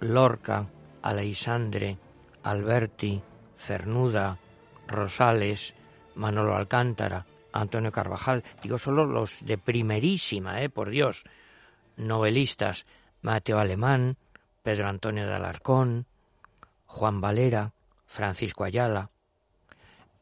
Lorca, 0.00 0.66
Aleisandre, 1.02 1.98
Alberti, 2.42 3.22
Cernuda, 3.58 4.38
Rosales, 4.86 5.74
Manolo 6.14 6.56
Alcántara, 6.56 7.26
Antonio 7.52 7.92
Carvajal, 7.92 8.44
digo 8.62 8.78
solo 8.78 9.06
los 9.06 9.44
de 9.44 9.58
primerísima, 9.58 10.62
eh, 10.62 10.68
por 10.68 10.90
Dios, 10.90 11.24
novelistas, 11.96 12.86
Mateo 13.22 13.58
Alemán, 13.58 14.16
Pedro 14.62 14.88
Antonio 14.88 15.26
de 15.26 15.34
Alarcón, 15.34 16.06
Juan 16.86 17.20
Valera, 17.20 17.72
Francisco 18.06 18.64
Ayala, 18.64 19.10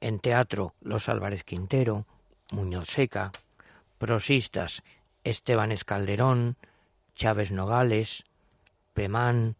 en 0.00 0.18
teatro 0.18 0.74
Los 0.80 1.08
Álvarez 1.08 1.44
Quintero, 1.44 2.06
Muñoz 2.50 2.86
Seca, 2.86 3.32
prosistas 3.98 4.82
Esteban 5.24 5.72
Escalderón, 5.72 6.56
Chávez 7.14 7.50
Nogales, 7.52 8.24
Pemán, 8.92 9.56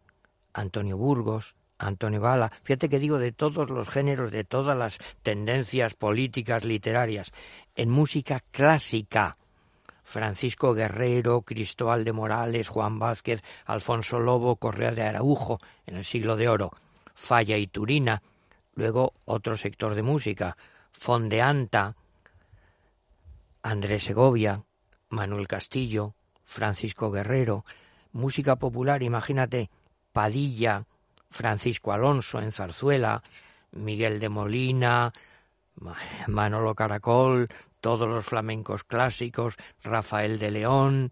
Antonio 0.53 0.97
Burgos, 0.97 1.55
Antonio 1.77 2.21
Gala. 2.21 2.51
Fíjate 2.63 2.89
que 2.89 2.99
digo 2.99 3.17
de 3.17 3.31
todos 3.31 3.69
los 3.69 3.89
géneros, 3.89 4.31
de 4.31 4.43
todas 4.43 4.77
las 4.77 4.99
tendencias 5.23 5.93
políticas, 5.93 6.63
literarias. 6.63 7.31
En 7.75 7.89
música 7.89 8.41
clásica, 8.51 9.37
Francisco 10.03 10.73
Guerrero, 10.73 11.41
Cristóbal 11.41 12.05
de 12.05 12.13
Morales, 12.13 12.69
Juan 12.69 12.99
Vázquez, 12.99 13.43
Alfonso 13.65 14.19
Lobo, 14.19 14.55
Correa 14.55 14.91
de 14.91 15.03
Araujo, 15.03 15.59
en 15.85 15.97
el 15.97 16.05
siglo 16.05 16.35
de 16.35 16.47
oro, 16.47 16.71
Falla 17.13 17.57
y 17.57 17.67
Turina, 17.67 18.21
luego 18.75 19.13
otro 19.25 19.57
sector 19.57 19.95
de 19.95 20.03
música, 20.03 20.55
Fondeanta, 20.91 21.95
Andrés 23.63 24.03
Segovia, 24.03 24.63
Manuel 25.09 25.47
Castillo, 25.47 26.13
Francisco 26.45 27.11
Guerrero, 27.11 27.65
música 28.13 28.55
popular, 28.55 29.03
imagínate, 29.03 29.69
Padilla, 30.13 30.85
Francisco 31.29 31.91
Alonso 31.91 32.39
en 32.39 32.53
Zarzuela, 32.53 33.21
Miguel 33.71 34.19
de 34.21 34.29
Molina, 34.29 35.11
Manolo 36.27 36.75
Caracol, 36.75 37.49
todos 37.81 38.07
los 38.07 38.25
flamencos 38.25 38.83
clásicos, 38.83 39.55
Rafael 39.83 40.39
de 40.39 40.51
León, 40.51 41.11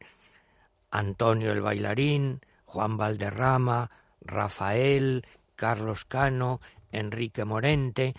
Antonio 0.91 1.51
el 1.51 1.61
bailarín, 1.61 2.39
Juan 2.65 2.97
Valderrama, 2.97 3.91
Rafael, 4.21 5.25
Carlos 5.55 6.05
Cano, 6.05 6.61
Enrique 6.91 7.45
Morente. 7.45 8.15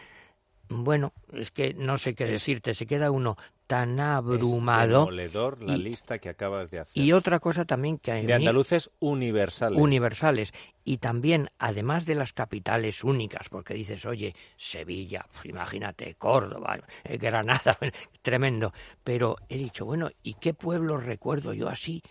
Bueno, 0.69 1.13
es 1.33 1.51
que 1.51 1.75
no 1.75 1.99
sé 1.99 2.15
qué 2.15 2.27
decirte, 2.27 2.75
se 2.75 2.87
queda 2.87 3.11
uno 3.11 3.37
tan 3.67 3.99
abrumado. 3.99 5.11
Es 5.11 5.35
la 5.35 5.77
lista 5.77 6.19
que 6.19 6.29
acabas 6.29 6.71
de 6.71 6.81
hacer. 6.81 7.03
Y 7.03 7.13
otra 7.13 7.41
cosa 7.41 7.65
también 7.65 7.99
que 7.99 8.13
hay. 8.13 8.27
De 8.27 8.35
andaluces 8.35 8.91
universales. 9.01 9.79
Universales. 9.81 10.53
Y 10.85 10.99
también, 10.99 11.51
además 11.59 12.05
de 12.05 12.15
las 12.15 12.33
capitales 12.33 13.05
únicas, 13.05 13.49
porque 13.49 13.75
dices, 13.75 14.05
oye, 14.05 14.35
Sevilla, 14.57 15.27
pues 15.33 15.47
imagínate, 15.47 16.15
Córdoba, 16.17 16.79
eh, 17.05 17.17
Granada, 17.17 17.79
tremendo. 18.23 18.73
Pero 19.03 19.37
he 19.49 19.57
dicho, 19.57 19.87
bueno, 19.87 20.11
¿y 20.23 20.35
qué 20.35 20.53
pueblo 20.53 20.99
recuerdo 20.99 21.55
yo 21.55 21.69
así? 21.69 22.03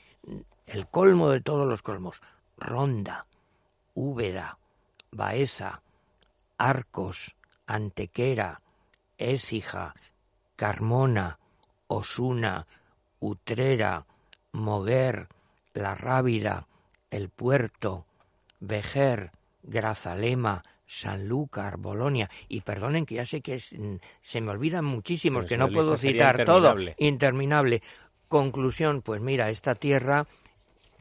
El 0.65 0.87
colmo 0.87 1.29
de 1.29 1.41
todos 1.41 1.67
los 1.67 1.81
colmos. 1.81 2.21
Ronda, 2.57 3.27
Úbeda, 3.93 4.57
Baeza, 5.11 5.81
Arcos, 6.57 7.35
Antequera, 7.67 8.61
Écija, 9.17 9.93
Carmona, 10.55 11.39
Osuna, 11.93 12.65
Utrera, 13.19 14.05
Moguer, 14.53 15.27
La 15.73 15.95
Rábida, 15.95 16.67
El 17.09 17.29
Puerto, 17.29 18.05
Vejer, 18.59 19.31
Grazalema, 19.63 20.63
Sanlúcar, 20.85 21.77
Bolonia, 21.77 22.29
y 22.47 22.61
perdonen 22.61 23.05
que 23.05 23.15
ya 23.15 23.25
sé 23.25 23.41
que 23.41 23.57
mm, 23.57 23.95
se 24.21 24.41
me 24.41 24.51
olvidan 24.51 24.85
muchísimos, 24.85 25.45
que 25.45 25.57
no 25.57 25.69
puedo 25.69 25.97
citar 25.97 26.45
todo, 26.45 26.75
interminable. 26.97 27.81
Conclusión, 28.27 29.01
pues 29.01 29.21
mira, 29.21 29.49
esta 29.49 29.75
tierra 29.75 30.27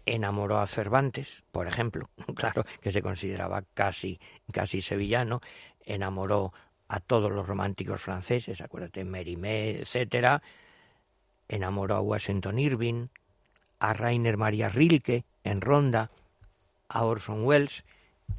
enamoró 0.07 0.59
a 0.59 0.67
Cervantes, 0.67 1.43
por 1.51 1.67
ejemplo, 1.67 2.11
claro, 2.35 2.65
que 2.81 2.93
se 2.93 3.03
consideraba 3.03 3.63
casi, 3.75 4.21
casi 4.53 4.81
sevillano, 4.81 5.41
enamoró 5.85 6.53
a 6.89 7.01
todos 7.01 7.33
los 7.33 7.47
románticos 7.47 8.01
franceses, 8.01 8.61
acuérdate, 8.61 9.05
Mérimée, 9.05 9.81
etcétera, 9.81 10.43
enamoró 11.55 11.97
a 11.97 12.01
Washington 12.01 12.59
Irving, 12.59 13.09
a 13.79 13.93
Rainer 13.93 14.37
Maria 14.37 14.69
Rilke 14.69 15.25
en 15.45 15.61
Ronda, 15.61 16.11
a 16.89 17.05
Orson 17.05 17.45
Welles 17.45 17.85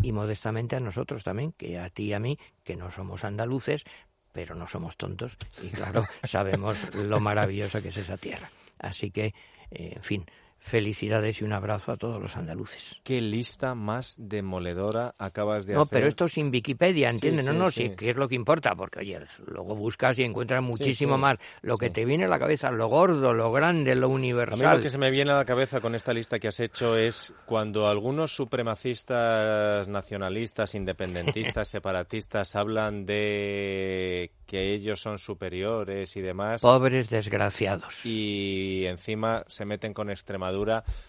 y 0.01 0.11
modestamente 0.11 0.75
a 0.75 0.79
nosotros 0.79 1.23
también, 1.23 1.51
que 1.53 1.79
a 1.79 1.89
ti 1.89 2.05
y 2.05 2.13
a 2.13 2.19
mí, 2.19 2.39
que 2.63 2.75
no 2.75 2.91
somos 2.91 3.23
andaluces, 3.23 3.83
pero 4.31 4.55
no 4.55 4.67
somos 4.67 4.97
tontos 4.97 5.37
y 5.61 5.69
claro, 5.69 6.05
sabemos 6.23 6.77
lo 6.95 7.19
maravillosa 7.19 7.81
que 7.81 7.89
es 7.89 7.97
esa 7.97 8.17
tierra. 8.17 8.51
Así 8.79 9.11
que, 9.11 9.33
eh, 9.71 9.93
en 9.95 10.03
fin, 10.03 10.25
Felicidades 10.65 11.41
y 11.41 11.43
un 11.43 11.51
abrazo 11.51 11.91
a 11.91 11.97
todos 11.97 12.21
los 12.21 12.37
andaluces. 12.37 13.01
Qué 13.03 13.19
lista 13.19 13.75
más 13.75 14.15
demoledora 14.17 15.13
acabas 15.17 15.65
de 15.65 15.73
hacer. 15.73 15.77
No, 15.77 15.85
pero 15.85 16.07
esto 16.07 16.29
sin 16.29 16.49
Wikipedia, 16.51 17.09
¿entiendes? 17.09 17.45
no, 17.45 17.51
no, 17.51 17.69
sí, 17.69 17.89
que 17.89 18.11
es 18.11 18.15
lo 18.15 18.29
que 18.29 18.35
importa, 18.35 18.73
porque 18.73 18.99
oye, 18.99 19.19
luego 19.45 19.75
buscas 19.75 20.17
y 20.19 20.23
encuentras 20.23 20.63
muchísimo 20.63 21.17
más. 21.17 21.37
Lo 21.61 21.77
que 21.77 21.89
te 21.89 22.05
viene 22.05 22.25
a 22.25 22.27
la 22.29 22.39
cabeza, 22.39 22.71
lo 22.71 22.87
gordo, 22.87 23.33
lo 23.33 23.51
grande, 23.51 23.93
lo 23.93 24.07
universal. 24.07 24.65
A 24.65 24.71
mí 24.71 24.77
lo 24.77 24.81
que 24.81 24.89
se 24.89 24.97
me 24.97 25.11
viene 25.11 25.33
a 25.33 25.35
la 25.35 25.45
cabeza 25.45 25.81
con 25.81 25.95
esta 25.95 26.13
lista 26.13 26.39
que 26.39 26.47
has 26.47 26.61
hecho 26.61 26.95
es 26.95 27.33
cuando 27.45 27.87
algunos 27.87 28.33
supremacistas, 28.33 29.89
nacionalistas, 29.89 30.75
independentistas, 30.75 31.67
separatistas 31.67 32.55
hablan 32.55 33.05
de 33.05 34.31
que 34.47 34.73
ellos 34.73 35.01
son 35.01 35.17
superiores 35.17 36.15
y 36.15 36.21
demás. 36.21 36.61
Pobres 36.61 37.09
desgraciados. 37.09 38.05
Y 38.05 38.85
encima 38.85 39.43
se 39.47 39.65
meten 39.65 39.93
con 39.93 40.09
Extremadura, 40.09 40.52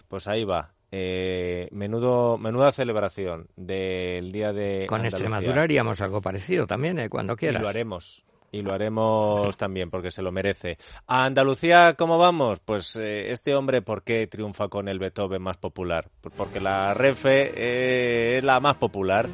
pues 0.07 0.27
ahí 0.27 0.43
va. 0.43 0.71
Eh, 0.91 1.67
menudo, 1.71 2.37
menuda 2.37 2.71
celebración 2.71 3.47
del 3.55 4.31
Día 4.31 4.53
de 4.53 4.85
Con 4.87 5.03
Extremadura 5.03 5.63
haríamos 5.63 5.99
algo 5.99 6.21
parecido 6.21 6.67
también, 6.67 6.99
eh, 6.99 7.09
cuando 7.09 7.35
quieras. 7.35 7.59
Y 7.59 7.63
lo 7.63 7.69
haremos. 7.69 8.23
Y 8.51 8.61
lo 8.61 8.73
haremos 8.73 9.57
también, 9.57 9.89
porque 9.89 10.11
se 10.11 10.21
lo 10.21 10.31
merece. 10.31 10.77
A 11.07 11.25
Andalucía, 11.25 11.95
¿cómo 11.97 12.17
vamos? 12.17 12.61
Pues 12.61 12.95
eh, 12.95 13.31
este 13.31 13.55
hombre, 13.55 13.81
¿por 13.81 14.03
qué 14.03 14.27
triunfa 14.27 14.69
con 14.69 14.87
el 14.87 14.99
Beethoven 14.99 15.41
más 15.41 15.57
popular? 15.57 16.09
Pues 16.21 16.33
porque 16.37 16.61
la 16.61 16.93
Renfe 16.93 18.37
es 18.37 18.43
la 18.43 18.61
más 18.61 18.75
popular. 18.75 19.27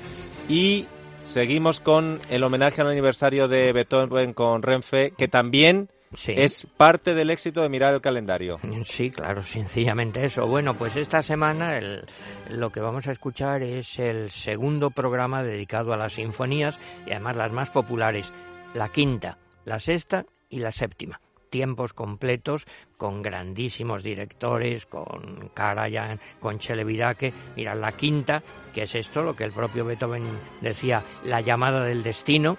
Y 0.49 0.87
Seguimos 1.23 1.79
con 1.79 2.19
el 2.29 2.43
homenaje 2.43 2.81
al 2.81 2.87
aniversario 2.87 3.47
de 3.47 3.71
Beethoven 3.71 4.33
con 4.33 4.63
Renfe, 4.63 5.11
que 5.11 5.27
también 5.27 5.89
es 6.27 6.67
parte 6.77 7.13
del 7.13 7.29
éxito 7.29 7.61
de 7.61 7.69
mirar 7.69 7.93
el 7.93 8.01
calendario. 8.01 8.59
Sí, 8.83 9.09
claro, 9.09 9.43
sencillamente 9.43 10.25
eso. 10.25 10.47
Bueno, 10.47 10.75
pues 10.75 10.95
esta 10.95 11.21
semana 11.21 11.79
lo 12.49 12.71
que 12.71 12.79
vamos 12.79 13.07
a 13.07 13.11
escuchar 13.11 13.63
es 13.63 13.99
el 13.99 14.31
segundo 14.31 14.89
programa 14.89 15.43
dedicado 15.43 15.93
a 15.93 15.97
las 15.97 16.13
sinfonías 16.13 16.79
y 17.05 17.11
además 17.11 17.37
las 17.37 17.51
más 17.51 17.69
populares, 17.69 18.31
la 18.73 18.89
quinta, 18.89 19.37
la 19.65 19.79
sexta 19.79 20.25
y 20.49 20.59
la 20.59 20.71
séptima 20.71 21.21
tiempos 21.51 21.93
completos 21.93 22.65
con 22.97 23.21
grandísimos 23.21 24.01
directores, 24.01 24.87
con 24.87 25.51
Karajan, 25.53 26.19
con 26.39 26.57
Chelevidaque. 26.57 27.31
Mira, 27.55 27.75
la 27.75 27.91
quinta, 27.91 28.41
que 28.73 28.83
es 28.83 28.95
esto, 28.95 29.21
lo 29.21 29.35
que 29.35 29.43
el 29.43 29.51
propio 29.51 29.85
Beethoven 29.85 30.23
decía, 30.61 31.03
la 31.25 31.41
llamada 31.41 31.83
del 31.83 32.01
destino. 32.01 32.57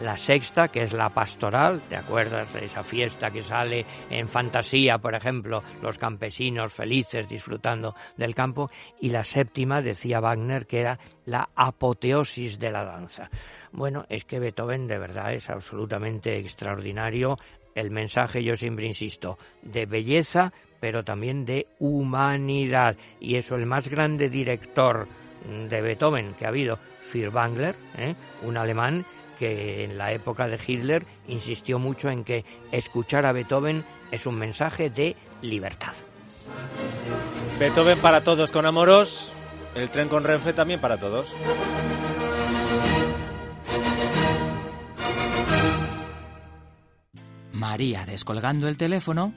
La 0.00 0.16
sexta, 0.16 0.68
que 0.68 0.82
es 0.82 0.92
la 0.92 1.10
pastoral, 1.10 1.80
¿te 1.88 1.96
acuerdas 1.96 2.52
de 2.52 2.64
esa 2.64 2.82
fiesta 2.82 3.30
que 3.30 3.44
sale 3.44 3.86
en 4.10 4.28
fantasía, 4.28 4.98
por 4.98 5.14
ejemplo, 5.14 5.62
los 5.82 5.98
campesinos 5.98 6.72
felices 6.72 7.28
disfrutando 7.28 7.94
del 8.16 8.34
campo? 8.34 8.70
Y 9.00 9.10
la 9.10 9.22
séptima, 9.22 9.82
decía 9.82 10.18
Wagner, 10.18 10.66
que 10.66 10.80
era 10.80 10.98
la 11.26 11.48
apoteosis 11.54 12.58
de 12.58 12.72
la 12.72 12.84
danza. 12.84 13.30
Bueno, 13.70 14.04
es 14.08 14.24
que 14.24 14.40
Beethoven 14.40 14.88
de 14.88 14.98
verdad 14.98 15.32
es 15.32 15.48
absolutamente 15.48 16.38
extraordinario 16.38 17.38
el 17.76 17.90
mensaje, 17.90 18.42
yo 18.42 18.56
siempre 18.56 18.86
insisto, 18.86 19.38
de 19.62 19.86
belleza, 19.86 20.52
pero 20.80 21.04
también 21.04 21.44
de 21.44 21.68
humanidad. 21.78 22.96
Y 23.20 23.36
eso, 23.36 23.54
el 23.54 23.66
más 23.66 23.88
grande 23.88 24.28
director 24.28 25.06
de 25.68 25.80
Beethoven 25.80 26.34
que 26.34 26.46
ha 26.46 26.48
habido, 26.48 26.78
Furtwängler, 27.02 27.76
¿eh? 27.98 28.14
un 28.42 28.56
alemán 28.56 29.04
que 29.38 29.84
en 29.84 29.98
la 29.98 30.12
época 30.12 30.48
de 30.48 30.58
Hitler 30.64 31.06
insistió 31.28 31.78
mucho 31.78 32.10
en 32.10 32.24
que 32.24 32.44
escuchar 32.72 33.26
a 33.26 33.32
Beethoven 33.32 33.84
es 34.10 34.26
un 34.26 34.36
mensaje 34.36 34.90
de 34.90 35.16
libertad. 35.42 35.94
Beethoven 37.58 37.98
para 37.98 38.22
todos 38.22 38.50
con 38.52 38.66
Amoros, 38.66 39.32
el 39.74 39.90
tren 39.90 40.08
con 40.08 40.24
Renfe 40.24 40.52
también 40.52 40.80
para 40.80 40.98
todos. 40.98 41.34
María 47.52 48.04
descolgando 48.04 48.68
el 48.68 48.76
teléfono 48.76 49.32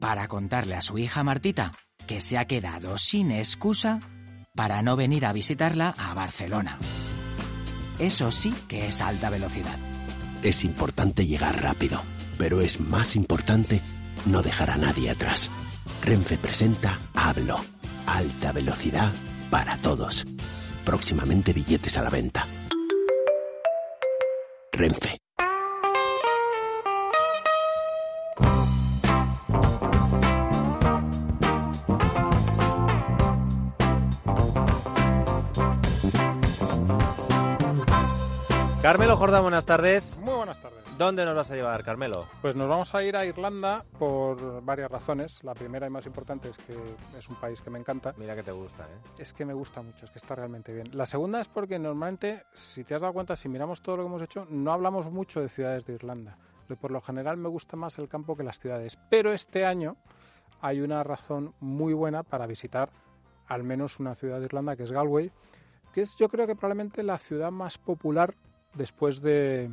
para 0.00 0.28
contarle 0.28 0.74
a 0.74 0.82
su 0.82 0.98
hija 0.98 1.22
Martita 1.22 1.72
que 2.06 2.20
se 2.20 2.38
ha 2.38 2.46
quedado 2.46 2.98
sin 2.98 3.30
excusa 3.30 4.00
para 4.56 4.82
no 4.82 4.96
venir 4.96 5.26
a 5.26 5.32
visitarla 5.32 5.94
a 5.96 6.14
Barcelona. 6.14 6.78
Eso 8.00 8.32
sí 8.32 8.50
que 8.66 8.88
es 8.88 9.02
alta 9.02 9.28
velocidad. 9.28 9.78
Es 10.42 10.64
importante 10.64 11.26
llegar 11.26 11.62
rápido, 11.62 12.00
pero 12.38 12.62
es 12.62 12.80
más 12.80 13.14
importante 13.14 13.82
no 14.24 14.40
dejar 14.42 14.70
a 14.70 14.78
nadie 14.78 15.10
atrás. 15.10 15.50
Renfe 16.02 16.38
presenta 16.38 16.98
Hablo, 17.12 17.56
alta 18.06 18.52
velocidad 18.52 19.12
para 19.50 19.76
todos. 19.76 20.24
Próximamente 20.84 21.52
billetes 21.52 21.98
a 21.98 22.02
la 22.02 22.10
venta. 22.10 22.46
Renfe. 24.72 25.18
Carmelo 38.90 39.16
Jordán, 39.16 39.42
buenas 39.42 39.64
tardes. 39.64 40.18
Muy 40.18 40.34
buenas 40.34 40.60
tardes. 40.60 40.80
¿Dónde 40.98 41.24
nos 41.24 41.36
vas 41.36 41.48
a 41.48 41.54
llevar, 41.54 41.84
Carmelo? 41.84 42.26
Pues 42.42 42.56
nos 42.56 42.68
vamos 42.68 42.92
a 42.92 43.04
ir 43.04 43.16
a 43.16 43.24
Irlanda 43.24 43.84
por 44.00 44.64
varias 44.64 44.90
razones. 44.90 45.44
La 45.44 45.54
primera 45.54 45.86
y 45.86 45.90
más 45.90 46.06
importante 46.06 46.48
es 46.48 46.58
que 46.58 46.74
es 47.16 47.28
un 47.28 47.36
país 47.36 47.60
que 47.60 47.70
me 47.70 47.78
encanta. 47.78 48.12
Mira 48.16 48.34
que 48.34 48.42
te 48.42 48.50
gusta, 48.50 48.82
¿eh? 48.82 48.98
Es 49.16 49.32
que 49.32 49.44
me 49.44 49.54
gusta 49.54 49.80
mucho, 49.80 50.06
es 50.06 50.10
que 50.10 50.18
está 50.18 50.34
realmente 50.34 50.74
bien. 50.74 50.90
La 50.92 51.06
segunda 51.06 51.40
es 51.40 51.46
porque 51.46 51.78
normalmente, 51.78 52.42
si 52.52 52.82
te 52.82 52.96
has 52.96 53.00
dado 53.00 53.12
cuenta, 53.12 53.36
si 53.36 53.48
miramos 53.48 53.80
todo 53.80 53.98
lo 53.98 54.02
que 54.02 54.08
hemos 54.08 54.22
hecho, 54.22 54.44
no 54.50 54.72
hablamos 54.72 55.08
mucho 55.08 55.40
de 55.40 55.48
ciudades 55.48 55.86
de 55.86 55.92
Irlanda. 55.92 56.36
Por 56.80 56.90
lo 56.90 57.00
general 57.00 57.36
me 57.36 57.48
gusta 57.48 57.76
más 57.76 57.96
el 58.00 58.08
campo 58.08 58.36
que 58.36 58.42
las 58.42 58.58
ciudades. 58.58 58.98
Pero 59.08 59.32
este 59.32 59.64
año 59.64 59.98
hay 60.60 60.80
una 60.80 61.04
razón 61.04 61.54
muy 61.60 61.92
buena 61.92 62.24
para 62.24 62.44
visitar 62.48 62.90
al 63.46 63.62
menos 63.62 64.00
una 64.00 64.16
ciudad 64.16 64.40
de 64.40 64.46
Irlanda, 64.46 64.74
que 64.74 64.82
es 64.82 64.90
Galway, 64.90 65.30
que 65.92 66.00
es 66.00 66.16
yo 66.16 66.28
creo 66.28 66.48
que 66.48 66.56
probablemente 66.56 67.04
la 67.04 67.18
ciudad 67.18 67.52
más 67.52 67.78
popular 67.78 68.34
después 68.74 69.20
de 69.20 69.70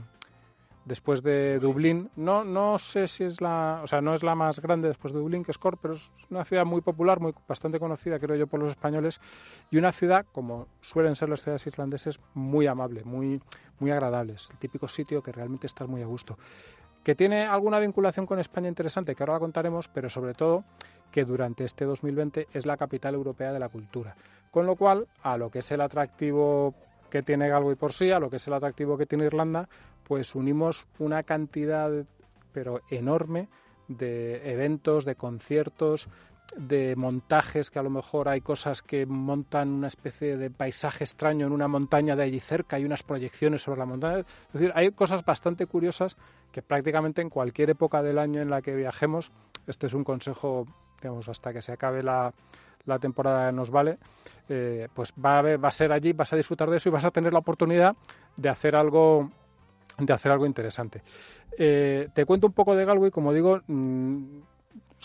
después 0.88 1.22
de 1.22 1.60
Dublín. 1.60 2.10
No, 2.16 2.44
no 2.44 2.78
sé 2.80 3.08
si 3.08 3.26
es 3.26 3.42
la, 3.42 3.82
o 3.84 3.88
sea, 3.88 4.02
no 4.02 4.16
es 4.16 4.24
la 4.24 4.36
más 4.36 4.60
grande 4.60 4.88
después 4.88 5.14
de 5.14 5.20
Dublín, 5.20 5.44
que 5.44 5.52
es 5.52 5.58
Cork, 5.58 5.80
pero 5.82 5.96
es 5.96 6.12
una 6.30 6.46
ciudad 6.46 6.66
muy 6.66 6.82
popular, 6.82 7.20
muy 7.20 7.34
bastante 7.48 7.80
conocida, 7.80 8.20
creo 8.20 8.36
yo, 8.36 8.48
por 8.48 8.60
los 8.60 8.72
españoles 8.72 9.20
y 9.70 9.78
una 9.78 9.92
ciudad, 9.92 10.26
como 10.32 10.68
suelen 10.82 11.16
ser 11.16 11.30
las 11.30 11.42
ciudades 11.42 11.68
irlandeses, 11.68 12.20
muy 12.34 12.68
amable, 12.68 13.04
muy, 13.04 13.42
muy 13.80 13.92
agradables, 13.92 14.50
el 14.50 14.58
típico 14.58 14.88
sitio 14.88 15.22
que 15.22 15.32
realmente 15.32 15.68
estás 15.68 15.88
muy 15.88 16.02
a 16.02 16.06
gusto. 16.06 16.38
Que 17.04 17.16
tiene 17.16 17.46
alguna 17.46 17.80
vinculación 17.80 18.26
con 18.26 18.40
España 18.40 18.68
interesante, 18.68 19.16
que 19.16 19.24
ahora 19.24 19.34
la 19.34 19.40
contaremos, 19.40 19.88
pero 19.90 20.10
sobre 20.10 20.34
todo 20.34 20.64
que 21.12 21.24
durante 21.26 21.64
este 21.64 21.86
2020 21.86 22.48
es 22.52 22.66
la 22.66 22.76
capital 22.76 23.14
europea 23.14 23.54
de 23.54 23.60
la 23.60 23.70
cultura. 23.70 24.16
Con 24.52 24.66
lo 24.66 24.76
cual, 24.76 25.08
a 25.22 25.38
lo 25.38 25.50
que 25.50 25.60
es 25.60 25.72
el 25.72 25.82
atractivo 25.82 26.74
que 27.10 27.24
tiene 27.24 27.50
Galway 27.50 27.76
por 27.76 27.94
sí, 27.94 28.12
a 28.12 28.20
lo 28.20 28.30
que 28.30 28.38
es 28.38 28.48
el 28.48 28.54
atractivo 28.54 28.98
que 28.98 29.06
tiene 29.06 29.26
Irlanda, 29.26 29.68
pues 30.04 30.36
unimos 30.36 30.88
una 31.00 31.24
cantidad, 31.24 31.92
pero 32.52 32.82
enorme, 32.90 33.50
de 33.88 34.52
eventos, 34.52 35.06
de 35.06 35.16
conciertos, 35.16 36.10
de 36.56 36.96
montajes, 36.96 37.70
que 37.70 37.80
a 37.80 37.84
lo 37.84 37.90
mejor 37.90 38.30
hay 38.30 38.42
cosas 38.42 38.82
que 38.82 39.06
montan 39.06 39.70
una 39.70 39.88
especie 39.88 40.38
de 40.38 40.50
paisaje 40.50 41.04
extraño 41.04 41.46
en 41.46 41.52
una 41.52 41.68
montaña 41.68 42.16
de 42.16 42.24
allí 42.24 42.40
cerca, 42.40 42.78
hay 42.78 42.86
unas 42.86 43.04
proyecciones 43.04 43.62
sobre 43.62 43.80
la 43.80 43.86
montaña. 43.86 44.20
Es 44.20 44.54
decir, 44.54 44.72
hay 44.76 44.92
cosas 44.92 45.26
bastante 45.26 45.66
curiosas 45.66 46.18
que 46.52 46.62
prácticamente 46.62 47.22
en 47.22 47.30
cualquier 47.30 47.72
época 47.72 48.02
del 48.02 48.18
año 48.18 48.42
en 48.42 48.50
la 48.50 48.62
que 48.62 48.76
viajemos, 48.76 49.32
este 49.68 49.88
es 49.88 49.94
un 49.94 50.04
consejo, 50.04 50.66
digamos, 51.02 51.28
hasta 51.28 51.54
que 51.54 51.62
se 51.62 51.74
acabe 51.74 52.02
la, 52.02 52.34
la 52.88 53.00
temporada 53.00 53.52
nos 53.52 53.70
vale, 53.70 53.98
eh, 54.50 54.88
pues 54.94 55.14
va 55.14 55.40
a, 55.40 55.58
va 55.58 55.68
a 55.68 55.72
ser 55.72 55.92
allí, 55.92 56.14
vas 56.14 56.34
a 56.34 56.36
disfrutar 56.36 56.70
de 56.70 56.78
eso 56.78 56.90
y 56.90 56.92
vas 56.92 57.06
a 57.06 57.12
tener 57.12 57.34
la 57.34 57.40
oportunidad 57.40 57.96
de 58.36 58.50
hacer 58.50 58.76
algo 58.76 59.30
de 59.98 60.14
hacer 60.14 60.32
algo 60.32 60.46
interesante. 60.46 61.02
Eh, 61.58 62.10
te 62.14 62.26
cuento 62.26 62.48
un 62.48 62.54
poco 62.54 62.76
de 62.76 62.86
Galway, 62.86 63.10
como 63.10 63.34
digo, 63.34 63.62
mm, 63.66 64.40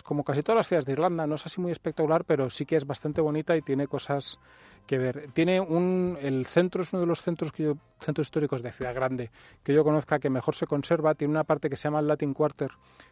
como 0.05 0.25
casi 0.25 0.42
todas 0.42 0.59
las 0.59 0.66
ciudades 0.66 0.87
de 0.87 0.92
Irlanda, 0.92 1.27
no 1.27 1.37
es 1.37 1.47
así 1.47 1.61
muy 1.61 1.73
espectacular, 1.73 2.25
pero 2.25 2.51
sí 2.51 2.66
que 2.66 2.77
es 2.77 2.87
bastante 2.87 3.21
bonita 3.21 3.57
y 3.57 3.62
tiene 3.62 3.87
cosas 3.87 4.38
que 4.87 4.99
ver. 4.99 5.31
Tiene 5.33 5.61
un, 5.61 6.18
el 6.21 6.47
centro 6.47 6.83
es 6.83 6.92
uno 6.92 7.01
de 7.01 7.07
los 7.07 7.23
centros 7.23 7.53
que 7.53 7.62
yo, 7.62 7.77
centros 8.01 8.27
históricos 8.27 8.62
de 8.62 8.73
ciudad 8.73 8.95
grande 8.95 9.31
que 9.62 9.73
yo 9.73 9.85
conozca 9.85 10.18
que 10.18 10.31
mejor 10.31 10.55
se 10.55 10.66
conserva. 10.66 11.14
Tiene 11.14 11.33
una 11.33 11.45
parte 11.45 11.71
que 11.71 11.77
se 11.77 11.85
llama 11.85 12.01
el 12.01 12.09
Latin 12.09 12.35
Quarter, 12.35 12.71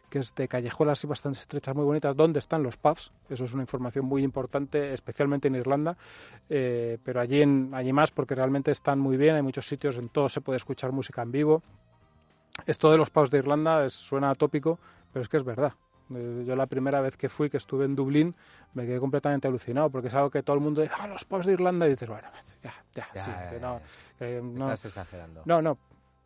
que 0.09 0.19
es 0.19 0.35
de 0.35 0.47
callejuelas 0.47 1.03
y 1.03 1.07
bastante 1.07 1.39
estrechas, 1.39 1.75
muy 1.75 1.85
bonitas, 1.85 2.15
donde 2.15 2.39
están 2.39 2.63
los 2.63 2.77
pubs. 2.77 3.11
Eso 3.29 3.45
es 3.45 3.53
una 3.53 3.63
información 3.63 4.05
muy 4.05 4.23
importante, 4.23 4.93
especialmente 4.93 5.47
en 5.47 5.55
Irlanda, 5.55 5.97
eh, 6.49 6.97
pero 7.03 7.21
allí, 7.21 7.41
en, 7.41 7.71
allí 7.73 7.93
más 7.93 8.11
porque 8.11 8.35
realmente 8.35 8.71
están 8.71 8.99
muy 8.99 9.17
bien. 9.17 9.35
Hay 9.35 9.41
muchos 9.41 9.67
sitios, 9.67 9.97
en 9.97 10.09
todos 10.09 10.33
se 10.33 10.41
puede 10.41 10.57
escuchar 10.57 10.91
música 10.91 11.21
en 11.21 11.31
vivo. 11.31 11.63
Esto 12.65 12.91
de 12.91 12.97
los 12.97 13.09
pubs 13.09 13.31
de 13.31 13.37
Irlanda 13.37 13.85
es, 13.85 13.93
suena 13.93 14.29
atópico, 14.29 14.77
pero 15.13 15.23
es 15.23 15.29
que 15.29 15.37
es 15.37 15.43
verdad. 15.43 15.73
Eh, 16.15 16.43
yo 16.45 16.55
la 16.55 16.67
primera 16.67 17.01
vez 17.01 17.17
que 17.17 17.29
fui, 17.29 17.49
que 17.49 17.57
estuve 17.57 17.85
en 17.85 17.95
Dublín, 17.95 18.35
me 18.73 18.85
quedé 18.85 18.99
completamente 18.99 19.47
alucinado, 19.47 19.89
porque 19.89 20.07
es 20.07 20.13
algo 20.13 20.29
que 20.29 20.43
todo 20.43 20.55
el 20.55 20.61
mundo 20.61 20.81
dice, 20.81 20.93
ah, 20.99 21.07
los 21.07 21.25
pubs 21.25 21.45
de 21.45 21.53
Irlanda, 21.53 21.87
y 21.87 21.91
dices, 21.91 22.09
bueno, 22.09 22.27
ya, 22.63 22.73
ya, 22.93 23.07
Ya, 23.13 23.21
sí, 23.21 23.31
que 23.49 23.59
no, 23.59 23.81
que 24.17 24.41
no, 24.41 24.71
Estás 24.71 24.85
exagerando. 24.85 25.41
no, 25.45 25.61
no, 25.61 25.77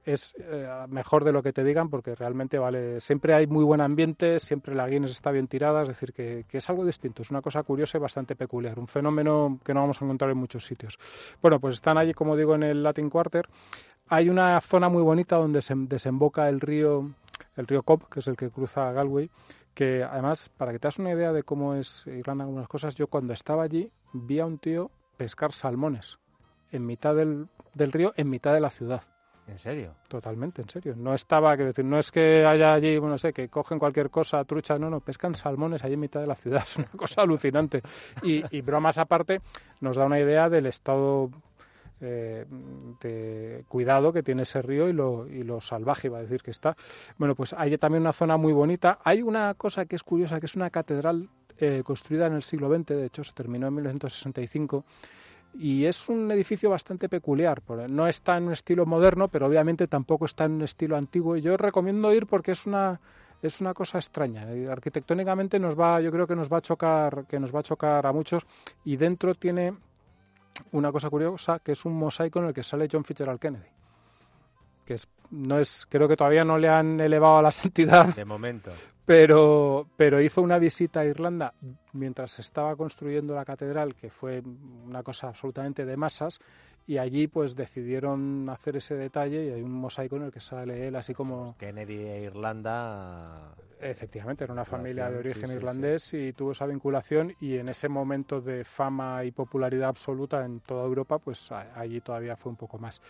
es 0.05 0.35
eh, 0.37 0.67
mejor 0.87 1.23
de 1.23 1.31
lo 1.31 1.41
que 1.41 1.51
te 1.51 1.63
digan 1.63 1.89
porque 1.89 2.13
realmente 2.13 2.59
vale, 2.59 3.01
siempre 3.01 3.33
hay 3.33 3.47
muy 3.47 3.63
buen 3.63 3.81
ambiente, 3.81 4.39
siempre 4.39 4.75
la 4.75 4.87
Guinness 4.87 5.11
está 5.11 5.31
bien 5.31 5.47
tirada, 5.47 5.81
es 5.81 5.87
decir, 5.87 6.13
que, 6.13 6.45
que 6.47 6.59
es 6.59 6.69
algo 6.69 6.85
distinto, 6.85 7.23
es 7.23 7.31
una 7.31 7.41
cosa 7.41 7.63
curiosa 7.63 7.97
y 7.97 8.01
bastante 8.01 8.35
peculiar, 8.35 8.77
un 8.77 8.87
fenómeno 8.87 9.59
que 9.63 9.73
no 9.73 9.81
vamos 9.81 9.99
a 10.01 10.05
encontrar 10.05 10.29
en 10.29 10.37
muchos 10.37 10.65
sitios. 10.65 10.99
Bueno, 11.41 11.59
pues 11.59 11.75
están 11.75 11.97
allí, 11.97 12.13
como 12.13 12.35
digo, 12.35 12.53
en 12.55 12.63
el 12.63 12.83
Latin 12.83 13.09
Quarter. 13.09 13.47
Hay 14.07 14.29
una 14.29 14.61
zona 14.61 14.87
muy 14.87 15.01
bonita 15.01 15.37
donde 15.37 15.63
se 15.63 15.73
desemboca 15.75 16.47
el 16.47 16.61
río, 16.61 17.09
el 17.55 17.65
río 17.65 17.81
Cobb, 17.81 18.07
que 18.07 18.19
es 18.19 18.27
el 18.27 18.37
que 18.37 18.51
cruza 18.51 18.91
Galway, 18.91 19.31
que 19.75 20.03
además, 20.03 20.49
para 20.49 20.71
que 20.71 20.79
te 20.79 20.87
hagas 20.87 20.99
una 20.99 21.11
idea 21.11 21.31
de 21.33 21.43
cómo 21.43 21.75
es 21.75 22.07
Irlanda 22.07 22.43
en 22.43 22.49
algunas 22.49 22.67
cosas, 22.67 22.95
yo 22.95 23.07
cuando 23.07 23.33
estaba 23.33 23.63
allí 23.63 23.91
vi 24.13 24.39
a 24.39 24.45
un 24.45 24.57
tío 24.57 24.89
pescar 25.17 25.51
salmones 25.51 26.17
en 26.71 26.85
mitad 26.85 27.13
del, 27.13 27.47
del 27.73 27.91
río, 27.91 28.13
en 28.15 28.29
mitad 28.29 28.53
de 28.53 28.61
la 28.61 28.69
ciudad. 28.69 29.03
¿En 29.47 29.59
serio? 29.59 29.93
Totalmente, 30.07 30.63
en 30.63 30.69
serio. 30.69 30.95
No 30.97 31.13
estaba, 31.13 31.55
quiero 31.55 31.67
decir, 31.67 31.85
no 31.85 31.99
es 31.99 32.11
que 32.11 32.45
haya 32.45 32.73
allí, 32.73 32.97
bueno, 32.97 33.11
no 33.11 33.17
sé, 33.19 33.31
que 33.31 33.47
cogen 33.47 33.77
cualquier 33.77 34.09
cosa, 34.09 34.43
trucha, 34.43 34.79
no, 34.79 34.89
no, 34.89 35.01
pescan 35.01 35.35
salmones 35.35 35.83
allí 35.83 35.93
en 35.93 35.99
mitad 35.99 36.21
de 36.21 36.27
la 36.27 36.35
ciudad. 36.35 36.63
Es 36.65 36.77
una 36.77 36.87
cosa 36.87 37.21
alucinante. 37.21 37.81
Y, 38.23 38.43
y 38.55 38.61
bromas 38.61 38.97
aparte, 38.97 39.41
nos 39.81 39.97
da 39.97 40.05
una 40.05 40.19
idea 40.19 40.49
del 40.49 40.65
estado 40.65 41.29
eh, 42.01 42.45
de 43.01 43.63
cuidado 43.67 44.11
que 44.11 44.23
tiene 44.23 44.43
ese 44.43 44.61
río 44.61 44.89
y 44.89 44.93
lo, 44.93 45.27
y 45.27 45.43
lo 45.43 45.61
salvaje, 45.61 46.07
iba 46.07 46.17
a 46.17 46.21
decir 46.21 46.41
que 46.41 46.51
está. 46.51 46.75
Bueno, 47.17 47.35
pues 47.35 47.53
hay 47.53 47.77
también 47.77 48.01
una 48.01 48.13
zona 48.13 48.37
muy 48.37 48.53
bonita. 48.53 48.99
Hay 49.03 49.21
una 49.21 49.53
cosa 49.53 49.85
que 49.85 49.95
es 49.95 50.03
curiosa, 50.03 50.39
que 50.39 50.45
es 50.45 50.55
una 50.55 50.69
catedral 50.69 51.29
eh, 51.57 51.83
construida 51.85 52.27
en 52.27 52.33
el 52.33 52.43
siglo 52.43 52.73
XX, 52.73 52.87
de 52.87 53.05
hecho 53.05 53.23
se 53.23 53.31
terminó 53.33 53.67
en 53.67 53.75
1965 53.75 54.83
y 55.57 55.85
es 55.85 56.09
un 56.09 56.29
edificio 56.31 56.69
bastante 56.69 57.07
peculiar. 57.07 57.61
No 57.89 58.07
está 58.07 58.37
en 58.37 58.45
un 58.45 58.53
estilo 58.53 58.85
moderno, 58.85 59.27
pero 59.29 59.47
obviamente 59.47 59.87
tampoco 59.87 60.25
está 60.25 60.45
en 60.45 60.53
un 60.53 60.63
estilo 60.63 60.97
antiguo. 60.97 61.37
Yo 61.37 61.55
recomiendo 61.57 62.13
ir 62.13 62.27
porque 62.27 62.51
es 62.51 62.65
una 62.65 62.99
es 63.41 63.61
una 63.61 63.73
cosa 63.73 63.99
extraña. 63.99 64.51
Eh, 64.51 64.67
Arquitectónicamente 64.69 65.59
nos 65.59 65.79
va, 65.79 66.01
yo 66.01 66.11
creo 66.11 66.25
que 66.27 66.35
nos 66.35 66.51
va 66.51 66.57
a 66.57 66.61
chocar, 66.61 67.25
que 67.27 67.39
nos 67.39 67.53
va 67.53 67.59
a 67.59 67.63
chocar 67.63 68.05
a 68.05 68.11
muchos. 68.11 68.45
Y 68.83 68.97
dentro 68.97 69.35
tiene 69.35 69.73
una 70.71 70.91
cosa 70.91 71.09
curiosa 71.09 71.59
que 71.59 71.73
es 71.73 71.85
un 71.85 71.93
mosaico 71.93 72.39
en 72.39 72.45
el 72.45 72.53
que 72.53 72.63
sale 72.63 72.87
John 72.91 73.03
Fitzgerald 73.03 73.39
Kennedy. 73.39 73.67
Que 74.85 74.95
es, 74.95 75.07
no 75.31 75.57
es, 75.57 75.87
creo 75.89 76.07
que 76.07 76.15
todavía 76.15 76.43
no 76.45 76.57
le 76.57 76.69
han 76.69 76.99
elevado 76.99 77.37
a 77.37 77.41
la 77.41 77.51
santidad 77.51 78.13
De 78.15 78.25
momento. 78.25 78.71
pero, 79.05 79.87
pero 79.97 80.21
hizo 80.21 80.41
una 80.41 80.59
visita 80.59 80.99
a 80.99 81.05
Irlanda 81.05 81.53
mientras 81.93 82.31
se 82.31 82.41
estaba 82.41 82.75
construyendo 82.75 83.33
la 83.33 83.45
catedral, 83.45 83.95
que 83.95 84.09
fue 84.09 84.41
una 84.85 85.01
cosa 85.01 85.29
absolutamente 85.29 85.85
de 85.85 85.97
masas, 85.97 86.39
y 86.87 86.99
allí 86.99 87.27
pues 87.27 87.55
decidieron 87.55 88.47
hacer 88.49 88.75
ese 88.75 88.95
detalle 88.95 89.45
y 89.45 89.49
hay 89.49 89.61
un 89.61 89.71
mosaico 89.71 90.17
en 90.17 90.23
el 90.23 90.31
que 90.31 90.39
sale 90.39 90.87
él 90.87 90.95
así 90.95 91.13
como... 91.13 91.55
Kennedy 91.57 91.97
e 91.97 92.21
Irlanda. 92.21 93.55
Efectivamente, 93.79 94.43
era 94.43 94.53
una 94.53 94.65
familia 94.65 95.09
de 95.09 95.17
origen 95.17 95.47
sí, 95.47 95.51
sí, 95.51 95.53
irlandés 95.53 96.13
y 96.13 96.33
tuvo 96.33 96.51
esa 96.51 96.65
vinculación 96.65 97.33
y 97.41 97.57
en 97.57 97.69
ese 97.69 97.89
momento 97.89 98.39
de 98.39 98.63
fama 98.63 99.23
y 99.25 99.31
popularidad 99.31 99.89
absoluta 99.89 100.45
en 100.45 100.59
toda 100.59 100.85
Europa, 100.85 101.17
pues 101.19 101.51
allí 101.51 102.01
todavía 102.01 102.35
fue 102.35 102.51
un 102.51 102.55
poco 102.55 102.77
más. 102.77 103.01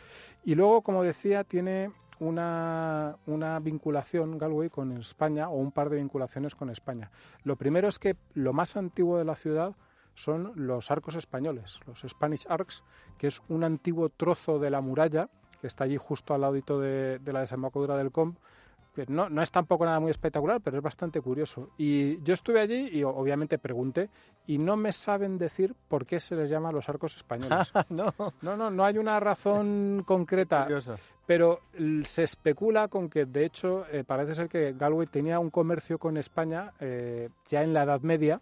Y 0.43 0.55
luego, 0.55 0.81
como 0.81 1.03
decía, 1.03 1.43
tiene 1.43 1.91
una, 2.19 3.17
una 3.25 3.59
vinculación 3.59 4.37
Galway 4.37 4.69
con 4.69 4.93
España 4.97 5.49
o 5.49 5.55
un 5.55 5.71
par 5.71 5.89
de 5.89 5.97
vinculaciones 5.97 6.55
con 6.55 6.69
España. 6.69 7.11
Lo 7.43 7.57
primero 7.57 7.87
es 7.89 7.99
que 7.99 8.15
lo 8.33 8.53
más 8.53 8.77
antiguo 8.77 9.17
de 9.17 9.25
la 9.25 9.35
ciudad 9.35 9.75
son 10.15 10.51
los 10.55 10.89
arcos 10.91 11.15
españoles, 11.15 11.79
los 11.85 12.01
Spanish 12.01 12.45
Arcs, 12.49 12.83
que 13.17 13.27
es 13.27 13.41
un 13.49 13.63
antiguo 13.63 14.09
trozo 14.09 14.59
de 14.59 14.69
la 14.69 14.81
muralla 14.81 15.29
que 15.61 15.67
está 15.67 15.83
allí 15.83 15.97
justo 15.97 16.33
al 16.33 16.41
ladito 16.41 16.79
de, 16.79 17.19
de 17.19 17.33
la 17.33 17.41
desembocadura 17.41 17.97
del 17.97 18.11
que 18.95 19.05
no, 19.07 19.29
no 19.29 19.41
es 19.41 19.51
tampoco 19.51 19.85
nada 19.85 19.99
muy 19.99 20.09
espectacular, 20.09 20.61
pero 20.61 20.77
es 20.77 20.83
bastante 20.83 21.21
curioso. 21.21 21.69
Y 21.77 22.21
yo 22.23 22.33
estuve 22.33 22.61
allí 22.61 22.89
y 22.91 23.03
obviamente 23.03 23.59
pregunté 23.59 24.09
y 24.47 24.57
no 24.57 24.77
me 24.77 24.93
saben 24.93 25.37
decir 25.37 25.75
por 25.89 26.05
qué 26.05 26.19
se 26.19 26.35
les 26.35 26.49
llama 26.49 26.71
los 26.71 26.87
arcos 26.87 27.17
españoles. 27.17 27.73
no. 27.89 28.13
No, 28.41 28.55
no, 28.55 28.71
no 28.71 28.85
hay 28.85 28.97
una 28.97 29.19
razón 29.19 30.01
concreta, 30.05 30.63
Curioso. 30.63 30.95
pero 31.25 31.59
se 32.05 32.23
especula 32.23 32.87
con 32.87 33.09
que, 33.09 33.25
de 33.25 33.45
hecho, 33.45 33.85
eh, 33.91 34.03
parece 34.05 34.33
ser 34.33 34.47
que 34.47 34.73
Galway 34.73 35.07
tenía 35.07 35.39
un 35.39 35.49
comercio 35.49 35.99
con 35.99 36.17
España 36.17 36.71
eh, 36.79 37.29
ya 37.49 37.63
en 37.63 37.73
la 37.73 37.83
Edad 37.83 38.01
Media 38.01 38.41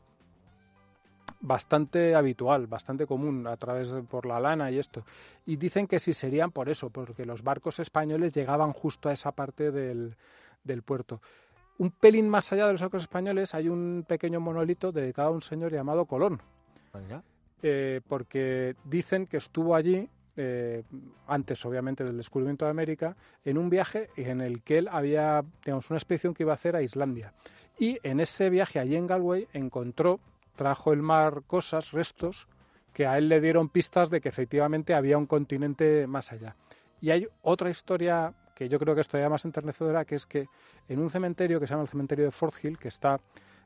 bastante 1.44 2.16
habitual, 2.16 2.66
bastante 2.68 3.06
común 3.06 3.46
a 3.46 3.58
través 3.58 3.92
de, 3.92 4.02
por 4.02 4.26
la 4.26 4.40
lana 4.40 4.72
y 4.72 4.80
esto. 4.80 5.06
Y 5.46 5.58
dicen 5.58 5.88
que 5.88 6.00
sí 6.00 6.14
serían 6.14 6.52
por 6.52 6.70
eso, 6.70 6.90
porque 6.90 7.26
los 7.26 7.44
barcos 7.44 7.80
españoles 7.80 8.32
llegaban 8.32 8.74
justo 8.74 9.10
a 9.10 9.14
esa 9.14 9.32
parte 9.34 9.72
del, 9.72 10.16
del 10.64 10.82
puerto. 10.82 11.22
Un 11.78 11.92
pelín 11.92 12.30
más 12.30 12.52
allá 12.52 12.66
de 12.66 12.74
los 12.74 12.82
arcos 12.82 13.04
españoles 13.04 13.54
hay 13.54 13.68
un 13.68 14.06
pequeño 14.08 14.40
monolito 14.40 14.92
dedicado 14.92 15.30
a 15.30 15.32
un 15.32 15.42
señor 15.42 15.72
llamado 15.72 16.06
Colón 16.06 16.42
eh, 17.62 18.02
porque 18.08 18.76
dicen 18.84 19.26
que 19.26 19.38
estuvo 19.38 19.76
allí 19.76 20.08
eh, 20.36 20.84
antes 21.28 21.64
obviamente 21.66 22.04
del 22.04 22.18
descubrimiento 22.18 22.66
de 22.66 22.72
América, 22.72 23.16
en 23.46 23.58
un 23.58 23.70
viaje 23.70 24.10
en 24.18 24.42
el 24.42 24.64
que 24.64 24.80
él 24.80 24.88
había, 24.92 25.44
digamos, 25.64 25.90
una 25.92 25.98
expedición 25.98 26.34
que 26.34 26.44
iba 26.44 26.54
a 26.54 26.56
hacer 26.56 26.76
a 26.76 26.82
Islandia. 26.82 27.34
Y 27.78 28.00
en 28.04 28.20
ese 28.20 28.50
viaje 28.50 28.80
allí 28.80 28.96
en 28.96 29.06
Galway 29.06 29.48
encontró, 29.54 30.20
trajo 30.56 30.94
el 30.94 31.02
mar 31.02 31.44
cosas, 31.48 31.92
restos, 31.92 32.48
que 32.94 33.08
a 33.08 33.18
él 33.18 33.30
le 33.30 33.42
dieron 33.42 33.70
pistas 33.70 34.10
de 34.10 34.22
que 34.22 34.30
efectivamente 34.30 34.94
había 34.94 35.18
un 35.18 35.26
continente 35.26 36.08
más 36.08 36.32
allá. 36.32 36.56
Y 37.02 37.12
hay 37.12 37.28
otra 37.42 37.70
historia 37.70 38.34
que 38.56 38.70
yo 38.70 38.80
creo 38.80 38.96
que 38.96 39.02
es 39.02 39.08
todavía 39.08 39.30
más 39.30 39.46
enternecedora, 39.46 40.06
que 40.06 40.16
es 40.16 40.26
que 40.26 40.48
en 40.88 41.00
un 41.00 41.10
cementerio 41.10 41.60
que 41.60 41.68
se 41.68 41.72
llama 41.74 41.84
el 41.84 41.90
cementerio 41.90 42.26
de 42.26 42.32
Fort 42.32 42.54
Hill, 42.64 42.78
que 42.78 42.88
está 42.88 43.20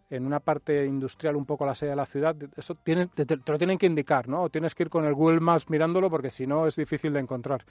en 0.10 0.26
una 0.26 0.40
parte 0.40 0.86
industrial 0.86 1.36
un 1.36 1.46
poco 1.46 1.66
a 1.66 1.68
la 1.68 1.76
sede 1.76 1.90
de 1.90 1.96
la 1.98 2.06
ciudad, 2.06 2.36
eso 2.56 2.76
tiene, 2.76 3.08
te, 3.08 3.26
te, 3.26 3.36
lo 3.46 3.58
tienen 3.58 3.78
que 3.78 3.86
indicar, 3.86 4.30
¿no? 4.30 4.44
O 4.44 4.50
tienes 4.50 4.74
que 4.74 4.84
ir 4.84 4.90
con 4.90 5.04
el 5.04 5.14
Google 5.14 5.42
Maps 5.42 5.70
mirándolo 5.70 6.10
porque 6.10 6.32
si 6.32 6.48
no 6.48 6.66
es 6.66 6.78
difícil 6.78 7.12
de 7.12 7.20
encontrar. 7.20 7.66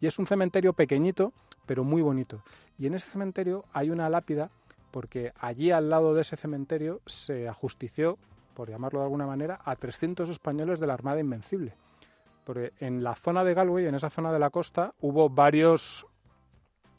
Y 0.00 0.06
es 0.06 0.18
un 0.18 0.26
cementerio 0.26 0.72
pequeñito, 0.72 1.32
pero 1.66 1.82
muy 1.82 2.00
bonito. 2.00 2.42
Y 2.78 2.86
en 2.86 2.94
ese 2.94 3.10
cementerio 3.10 3.64
hay 3.72 3.90
una 3.90 4.08
lápida 4.08 4.50
porque 4.90 5.32
allí 5.38 5.70
al 5.70 5.90
lado 5.90 6.14
de 6.14 6.22
ese 6.22 6.36
cementerio 6.36 7.00
se 7.06 7.48
ajustició, 7.48 8.18
por 8.54 8.68
llamarlo 8.68 9.00
de 9.00 9.04
alguna 9.04 9.26
manera, 9.26 9.60
a 9.64 9.76
300 9.76 10.28
españoles 10.28 10.80
de 10.80 10.86
la 10.86 10.94
Armada 10.94 11.20
Invencible. 11.20 11.74
Porque 12.44 12.72
en 12.78 13.02
la 13.02 13.14
zona 13.14 13.44
de 13.44 13.54
Galway, 13.54 13.86
en 13.86 13.94
esa 13.94 14.10
zona 14.10 14.32
de 14.32 14.38
la 14.38 14.50
costa, 14.50 14.94
hubo 15.00 15.28
varios 15.28 16.06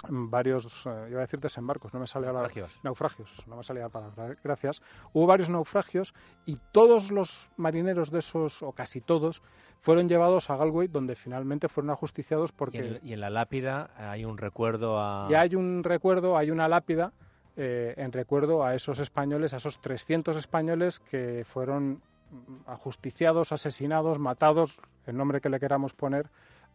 varios, 0.09 0.85
eh, 0.85 1.07
iba 1.09 1.19
a 1.19 1.21
decir 1.21 1.39
desembarcos, 1.39 1.93
no 1.93 1.99
me 1.99 2.07
sale 2.07 2.27
ahora. 2.27 2.41
Naufragios. 2.41 2.79
Naufragios, 2.83 3.47
no 3.47 3.57
me 3.57 3.63
salía 3.63 3.83
la 3.83 3.89
palabra, 3.89 4.35
gracias. 4.43 4.81
Hubo 5.13 5.27
varios 5.27 5.49
naufragios 5.49 6.13
y 6.45 6.57
todos 6.71 7.11
los 7.11 7.49
marineros 7.57 8.11
de 8.11 8.19
esos, 8.19 8.63
o 8.63 8.71
casi 8.71 9.01
todos, 9.01 9.41
fueron 9.79 10.07
llevados 10.07 10.49
a 10.49 10.57
Galway, 10.57 10.87
donde 10.87 11.15
finalmente 11.15 11.67
fueron 11.67 11.91
ajusticiados 11.91 12.51
Y 12.51 12.53
porque. 12.55 12.79
en, 12.79 12.99
y 13.03 13.13
en 13.13 13.21
la 13.21 13.29
lápida 13.29 13.91
hay 13.97 14.25
un 14.25 14.37
recuerdo 14.37 14.99
a... 14.99 15.27
Y 15.29 15.35
hay 15.35 15.55
un 15.55 15.83
recuerdo, 15.83 16.37
hay 16.37 16.51
una 16.51 16.67
lápida 16.67 17.13
eh, 17.63 17.93
en 17.95 18.11
recuerdo 18.11 18.63
a 18.63 18.73
esos 18.73 18.97
españoles, 18.97 19.53
a 19.53 19.57
esos 19.57 19.79
300 19.81 20.35
españoles 20.35 20.99
que 20.99 21.45
fueron 21.45 22.01
mm, 22.31 22.67
ajusticiados, 22.67 23.51
asesinados, 23.51 24.17
matados, 24.17 24.81
el 25.05 25.15
nombre 25.15 25.41
que 25.41 25.49
le 25.49 25.59
queramos 25.59 25.93
poner, 25.93 26.31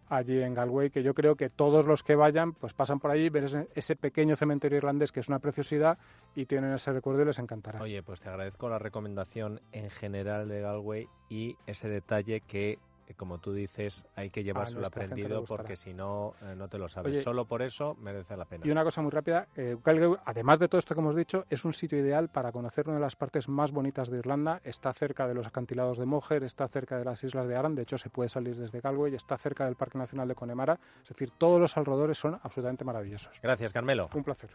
allí 0.08 0.40
en 0.40 0.54
Galway, 0.54 0.90
que 0.90 1.02
yo 1.02 1.12
creo 1.12 1.34
que 1.34 1.50
todos 1.50 1.86
los 1.86 2.04
que 2.04 2.14
vayan, 2.14 2.52
pues 2.52 2.72
pasan 2.72 3.00
por 3.00 3.10
allí, 3.10 3.30
ven 3.30 3.66
ese, 3.74 3.96
pequeño 3.96 4.36
cementerio 4.36 4.78
irlandés 4.78 5.10
que 5.10 5.18
es 5.18 5.28
una 5.28 5.40
preciosidad 5.40 5.98
y 6.36 6.46
tienen 6.46 6.72
ese 6.72 6.92
recuerdo 6.92 7.22
y 7.22 7.24
les 7.24 7.40
encantará. 7.40 7.82
Oye, 7.82 8.04
pues 8.04 8.20
te 8.20 8.28
agradezco 8.28 8.68
la 8.68 8.78
recomendación 8.78 9.60
en 9.72 9.90
general 9.90 10.48
de 10.48 10.60
Galway 10.60 11.08
y 11.28 11.56
ese 11.66 11.88
detalle 11.88 12.42
que, 12.42 12.78
como 13.14 13.38
tú 13.38 13.52
dices, 13.52 14.06
hay 14.14 14.30
que 14.30 14.42
llevárselo 14.42 14.86
aprendido 14.86 15.44
porque 15.44 15.76
si 15.76 15.94
no, 15.94 16.34
eh, 16.42 16.54
no 16.56 16.68
te 16.68 16.78
lo 16.78 16.88
sabes. 16.88 17.12
Oye, 17.12 17.22
Solo 17.22 17.44
por 17.46 17.62
eso 17.62 17.96
merece 18.00 18.36
la 18.36 18.44
pena. 18.44 18.66
Y 18.66 18.70
una 18.70 18.84
cosa 18.84 19.02
muy 19.02 19.10
rápida, 19.10 19.48
eh, 19.56 19.76
Galway, 19.84 20.18
además 20.24 20.58
de 20.58 20.68
todo 20.68 20.78
esto 20.78 20.94
que 20.94 21.00
hemos 21.00 21.16
dicho, 21.16 21.44
es 21.50 21.64
un 21.64 21.72
sitio 21.72 21.98
ideal 21.98 22.28
para 22.28 22.52
conocer 22.52 22.88
una 22.88 22.96
de 22.96 23.02
las 23.02 23.16
partes 23.16 23.48
más 23.48 23.72
bonitas 23.72 24.10
de 24.10 24.18
Irlanda. 24.18 24.60
Está 24.64 24.92
cerca 24.92 25.26
de 25.26 25.34
los 25.34 25.46
acantilados 25.46 25.98
de 25.98 26.06
Moher, 26.06 26.42
está 26.44 26.68
cerca 26.68 26.98
de 26.98 27.04
las 27.04 27.22
islas 27.24 27.46
de 27.48 27.56
Aran, 27.56 27.74
de 27.74 27.82
hecho 27.82 27.98
se 27.98 28.10
puede 28.10 28.28
salir 28.28 28.56
desde 28.56 28.80
Galway, 28.80 29.14
está 29.14 29.36
cerca 29.36 29.64
del 29.64 29.76
Parque 29.76 29.98
Nacional 29.98 30.28
de 30.28 30.34
Connemara. 30.34 30.78
Es 31.02 31.08
decir, 31.08 31.30
todos 31.38 31.60
los 31.60 31.76
alrededores 31.76 32.18
son 32.18 32.38
absolutamente 32.42 32.84
maravillosos. 32.84 33.38
Gracias, 33.42 33.72
Carmelo. 33.72 34.10
Un 34.14 34.24
placer. 34.24 34.50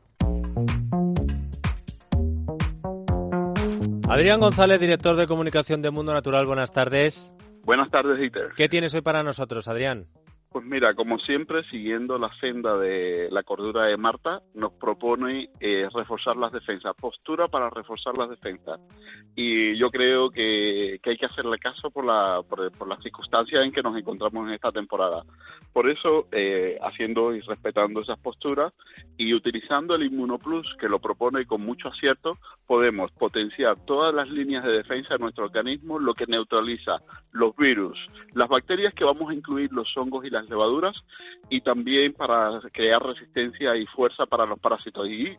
Adrián 4.11 4.41
González, 4.41 4.77
director 4.77 5.15
de 5.15 5.25
comunicación 5.25 5.81
de 5.81 5.89
Mundo 5.89 6.13
Natural, 6.13 6.45
buenas 6.45 6.71
tardes. 6.73 7.33
Buenas 7.63 7.89
tardes, 7.91 8.17
Dieter. 8.19 8.49
¿Qué 8.55 8.67
tienes 8.69 8.93
hoy 8.93 9.01
para 9.01 9.23
nosotros, 9.23 9.67
Adrián? 9.67 10.07
Pues 10.51 10.65
mira, 10.65 10.93
como 10.95 11.17
siempre, 11.17 11.63
siguiendo 11.69 12.17
la 12.17 12.29
senda 12.41 12.77
de 12.77 13.29
la 13.31 13.41
cordura 13.41 13.85
de 13.85 13.95
Marta, 13.95 14.41
nos 14.53 14.73
propone 14.73 15.49
eh, 15.61 15.87
reforzar 15.93 16.35
las 16.35 16.51
defensas, 16.51 16.93
postura 16.99 17.47
para 17.47 17.69
reforzar 17.69 18.17
las 18.17 18.29
defensas. 18.29 18.81
Y 19.33 19.77
yo 19.77 19.89
creo 19.89 20.29
que, 20.29 20.99
que 21.01 21.11
hay 21.11 21.17
que 21.17 21.25
hacerle 21.25 21.57
caso 21.57 21.89
por, 21.89 22.03
la, 22.03 22.41
por, 22.49 22.69
por, 22.73 22.89
las 22.89 23.01
circunstancias 23.01 23.63
en 23.63 23.71
que 23.71 23.81
nos 23.81 23.95
encontramos 23.95 24.45
en 24.45 24.55
esta 24.55 24.73
temporada. 24.73 25.23
Por 25.71 25.89
eso, 25.89 26.27
eh, 26.33 26.77
haciendo 26.81 27.33
y 27.33 27.39
respetando 27.39 28.01
esas 28.01 28.19
posturas 28.19 28.73
y 29.15 29.33
utilizando 29.33 29.95
el 29.95 30.03
Inmunoplus, 30.03 30.67
que 30.81 30.89
lo 30.89 30.99
propone 30.99 31.45
con 31.45 31.61
mucho 31.61 31.87
acierto, 31.87 32.37
podemos 32.67 33.09
potenciar 33.13 33.77
todas 33.85 34.13
las 34.13 34.29
líneas 34.29 34.65
de 34.65 34.73
defensa 34.73 35.13
de 35.13 35.19
nuestro 35.19 35.45
organismo, 35.45 35.97
lo 35.97 36.13
que 36.13 36.25
neutraliza 36.27 36.97
los 37.31 37.55
virus, 37.55 37.97
las 38.33 38.49
bacterias 38.49 38.93
que 38.93 39.05
vamos 39.05 39.29
a 39.29 39.33
incluir, 39.33 39.71
los 39.71 39.95
hongos 39.95 40.25
y 40.25 40.29
las 40.29 40.40
levaduras 40.49 40.95
y 41.49 41.61
también 41.61 42.13
para 42.13 42.59
crear 42.71 43.01
resistencia 43.03 43.75
y 43.75 43.85
fuerza 43.87 44.25
para 44.25 44.45
los 44.45 44.59
parásitos. 44.59 45.07
Y 45.07 45.35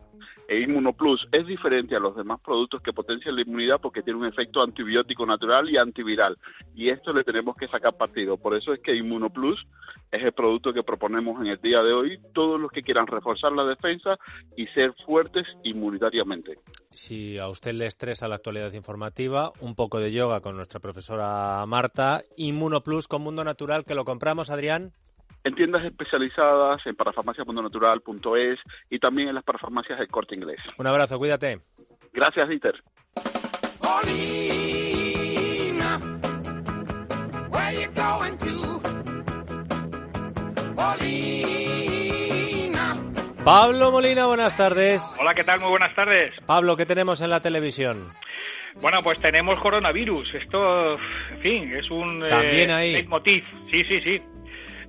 el 0.47 0.63
Inmunoplus 0.63 1.27
es 1.31 1.47
diferente 1.47 1.95
a 1.95 1.99
los 1.99 2.15
demás 2.15 2.39
productos 2.41 2.81
que 2.81 2.93
potencian 2.93 3.35
la 3.35 3.41
inmunidad 3.41 3.81
porque 3.81 4.01
tiene 4.01 4.19
un 4.19 4.25
efecto 4.25 4.61
antibiótico 4.61 5.25
natural 5.25 5.69
y 5.69 5.77
antiviral. 5.77 6.37
Y 6.75 6.89
esto 6.89 7.13
le 7.13 7.23
tenemos 7.23 7.55
que 7.55 7.67
sacar 7.67 7.97
partido. 7.97 8.37
Por 8.37 8.55
eso 8.55 8.73
es 8.73 8.79
que 8.79 8.95
Inmunoplus 8.95 9.65
es 10.11 10.23
el 10.23 10.31
producto 10.31 10.73
que 10.73 10.83
proponemos 10.83 11.41
en 11.41 11.47
el 11.47 11.61
día 11.61 11.81
de 11.81 11.93
hoy. 11.93 12.19
Todos 12.33 12.59
los 12.59 12.71
que 12.71 12.83
quieran 12.83 13.07
reforzar 13.07 13.51
la 13.51 13.65
defensa 13.65 14.17
y 14.55 14.67
ser 14.67 14.93
fuertes 15.05 15.47
inmunitariamente. 15.63 16.57
Si 16.93 17.37
a 17.39 17.47
usted 17.49 17.73
le 17.73 17.87
estresa 17.87 18.27
la 18.27 18.35
actualidad 18.35 18.71
informativa, 18.73 19.51
un 19.61 19.73
poco 19.73 19.99
de 19.99 20.11
yoga 20.11 20.41
con 20.41 20.55
nuestra 20.55 20.79
profesora 20.79 21.65
Marta, 21.65 22.21
Inmunoplus 22.37 23.07
con 23.07 23.23
Mundo 23.23 23.43
Natural, 23.43 23.83
que 23.83 23.95
lo 23.95 24.05
compramos, 24.05 24.51
Adrián. 24.51 24.93
En 25.43 25.55
tiendas 25.55 25.83
especializadas, 25.83 26.85
en 26.85 26.95
parafarmaciamundonatural.es 26.95 28.59
y 28.91 28.99
también 28.99 29.29
en 29.29 29.35
las 29.35 29.43
parafarmacias 29.43 29.97
del 29.99 30.07
Corte 30.07 30.35
Inglés. 30.35 30.59
Un 30.77 30.85
abrazo, 30.85 31.17
cuídate. 31.17 31.61
Gracias, 32.13 32.47
Dieter. 32.47 32.75
Paulina, 33.81 34.09
where 37.49 37.73
you 37.81 37.89
going 37.95 38.37
to? 38.37 38.81
Paulina. 40.75 42.02
Pablo 43.45 43.91
Molina, 43.91 44.25
buenas 44.25 44.55
tardes. 44.55 45.17
Hola, 45.19 45.33
¿qué 45.33 45.43
tal? 45.43 45.59
Muy 45.59 45.69
buenas 45.69 45.93
tardes. 45.95 46.33
Pablo, 46.45 46.77
¿qué 46.77 46.85
tenemos 46.85 47.19
en 47.19 47.29
la 47.29 47.41
televisión? 47.41 48.07
Bueno, 48.81 49.03
pues 49.03 49.19
tenemos 49.19 49.59
coronavirus. 49.59 50.33
Esto, 50.35 50.93
en 50.93 51.39
fin, 51.41 51.73
es 51.75 51.91
un 51.91 52.21
También 52.27 52.69
eh, 52.69 52.73
ahí. 52.73 52.93
leitmotiv. 52.93 53.43
Sí, 53.69 53.83
sí, 53.83 53.99
sí. 54.01 54.21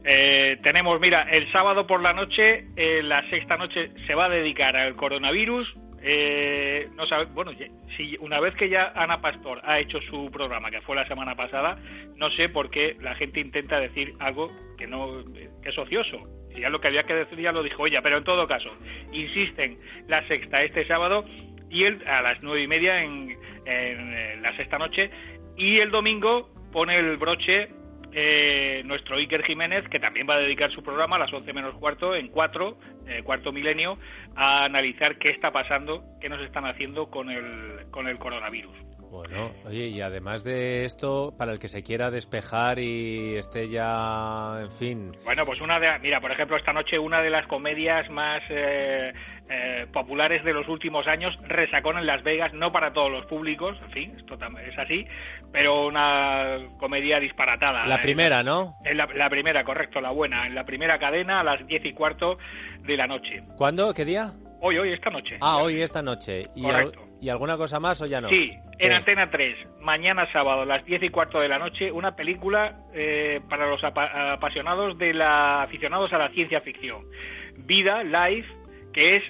Eh, 0.05 0.59
tenemos, 0.63 1.01
mira, 1.01 1.23
el 1.23 1.51
sábado 1.51 1.85
por 1.87 2.01
la 2.01 2.13
noche, 2.13 2.67
eh, 2.77 3.03
la 3.03 3.29
sexta 3.29 3.57
noche 3.57 3.91
se 4.07 4.15
va 4.15 4.27
a 4.27 4.29
dedicar 4.29 4.77
al 4.77 4.95
coronavirus. 4.95 5.75
Eh, 6.01 6.89
no 6.95 7.07
sabe, 7.07 7.25
bueno, 7.33 7.51
si 7.97 8.17
una 8.21 8.39
vez 8.39 8.55
que 8.55 8.69
ya 8.69 8.93
Ana 8.95 9.21
Pastor 9.21 9.63
ha 9.65 9.81
hecho 9.81 9.99
su 10.03 10.31
programa, 10.31 10.71
que 10.71 10.81
fue 10.83 10.95
la 10.95 11.09
semana 11.09 11.35
pasada, 11.35 11.77
no 12.17 12.31
sé 12.31 12.51
por 12.51 12.71
qué 12.71 12.97
la 13.01 13.15
gente 13.17 13.41
intenta 13.41 13.81
decir 13.81 14.15
algo 14.21 14.53
que 14.79 14.87
no 14.87 15.25
que 15.61 15.71
es 15.71 15.77
ocioso. 15.79 16.19
Ya 16.55 16.71
lo 16.71 16.81
que 16.81 16.89
había 16.89 17.05
que 17.05 17.15
decir 17.15 17.41
ya 17.41 17.53
lo 17.53 17.63
dijo 17.63 17.87
ella, 17.87 18.03
pero 18.03 18.19
en 18.19 18.25
todo 18.25 18.47
caso, 18.47 18.71
insisten 19.13 19.79
la 20.09 20.27
sexta 20.29 20.63
este 20.63 20.87
sábado 20.87 21.25
y 21.71 21.85
el, 21.85 22.07
a 22.07 22.23
las 22.23 22.43
nueve 22.43 22.63
y 22.63 22.67
media 22.69 23.03
en, 23.03 23.37
en, 23.67 24.43
la 24.43 24.57
sexta 24.57 24.79
noche 24.79 25.11
y 25.57 25.79
el 25.79 25.91
domingo 25.91 26.51
pone 26.73 26.97
el 26.99 27.17
broche 27.17 27.69
eh, 28.17 28.83
nuestro 28.85 29.17
Iker 29.17 29.43
Jiménez, 29.43 29.89
que 29.89 29.99
también 29.99 30.29
va 30.29 30.35
a 30.35 30.39
dedicar 30.39 30.71
su 30.71 30.85
programa 30.85 31.17
a 31.17 31.19
las 31.19 31.33
11 31.33 31.53
menos 31.53 31.75
cuarto, 31.75 32.15
en 32.15 32.29
cuatro, 32.29 32.79
eh, 33.09 33.23
cuarto 33.25 33.51
milenio, 33.51 33.99
a 34.37 34.65
analizar 34.65 35.19
qué 35.19 35.31
está 35.31 35.51
pasando, 35.51 36.05
qué 36.21 36.29
nos 36.29 36.41
están 36.43 36.65
haciendo 36.65 37.11
con 37.11 37.29
el, 37.29 37.91
con 37.91 38.07
el 38.07 38.19
coronavirus. 38.19 38.94
Bueno, 39.15 39.53
oye, 39.65 39.87
y 39.87 40.01
además 40.01 40.43
de 40.43 40.85
esto, 40.85 41.33
para 41.39 41.53
el 41.53 41.59
que 41.61 41.69
se 41.69 41.83
quiera 41.85 42.11
despejar 42.11 42.79
y 42.81 43.37
esté 43.37 43.69
ya, 43.69 44.59
en 44.61 44.71
fin, 44.73 45.13
Bueno, 45.25 45.47
pues 45.47 45.61
una 45.61 45.79
de, 45.79 45.99
mira, 46.01 46.21
por 46.21 46.33
ejemplo, 46.33 46.57
esta 46.57 46.73
noche 46.73 46.99
una 46.99 47.23
de 47.23 47.31
las 47.31 47.47
comedias 47.47 48.11
más 48.11 48.43
eh, 48.51 49.13
eh, 49.49 49.87
populares 49.93 50.43
de 50.45 50.53
los 50.53 50.69
últimos 50.69 51.07
años, 51.07 51.33
Resacón 51.47 51.97
en 51.99 52.07
Las 52.07 52.23
Vegas, 52.25 52.53
no 52.55 52.73
para 52.73 52.93
todos 52.93 53.11
los 53.11 53.25
públicos, 53.27 53.77
en 53.85 53.91
fin, 53.93 54.15
esto 54.19 54.35
es 54.35 54.79
así, 54.79 55.07
pero 55.53 55.87
una 55.87 56.59
comedia 56.79 57.21
disparatada. 57.21 57.87
la 57.87 57.97
Eh, 57.97 58.03
primera, 58.03 58.43
¿no? 58.43 58.75
En 58.85 58.97
la, 58.97 59.07
la 59.15 59.31
primera, 59.31 59.63
correcto, 59.65 60.01
la 60.01 60.11
buena, 60.11 60.47
en 60.47 60.55
la 60.57 60.65
primera 60.65 60.99
cadena 60.99 61.41
a 61.41 61.45
las 61.45 61.65
diez 61.67 61.85
y 61.85 61.93
cuarto 61.93 62.37
de 62.81 62.97
la 62.97 63.07
noche. 63.07 63.43
¿Cuándo? 63.57 63.95
¿Qué 63.95 64.05
día? 64.05 64.33
Hoy, 64.61 64.79
hoy, 64.79 64.93
esta 64.95 65.11
noche. 65.11 65.37
Ah, 65.43 65.59
hoy, 65.59 65.83
esta 65.83 66.01
noche. 66.03 66.47
¿Y, 66.55 66.65
al- 66.65 66.73
Correcto. 66.91 67.01
¿Y 67.14 67.14
alguna 67.31 67.57
cosa 67.57 67.81
más 67.81 68.01
o 68.03 68.07
ya 68.07 68.21
no? 68.21 68.29
Sí, 68.29 68.53
en. 68.79 68.93
Antena 68.93 69.31
3, 69.31 69.57
mañana 69.81 70.31
sábado 70.33 70.63
a 70.63 70.67
las 70.67 70.85
10 70.85 71.03
y 71.03 71.09
cuarto 71.11 71.41
de 71.41 71.49
la 71.49 71.59
noche, 71.59 71.91
una 71.93 72.17
película 72.17 72.81
eh, 72.93 73.41
para 73.49 73.69
los 73.69 73.83
apa- 73.85 74.33
apasionados 74.35 74.99
de 74.99 75.13
la 75.15 75.63
aficionados 75.63 76.13
a 76.13 76.19
la 76.19 76.29
ciencia 76.31 76.61
ficción. 76.61 77.05
Vida, 77.57 78.03
Life, 78.03 78.49
que 78.93 79.17
es 79.17 79.23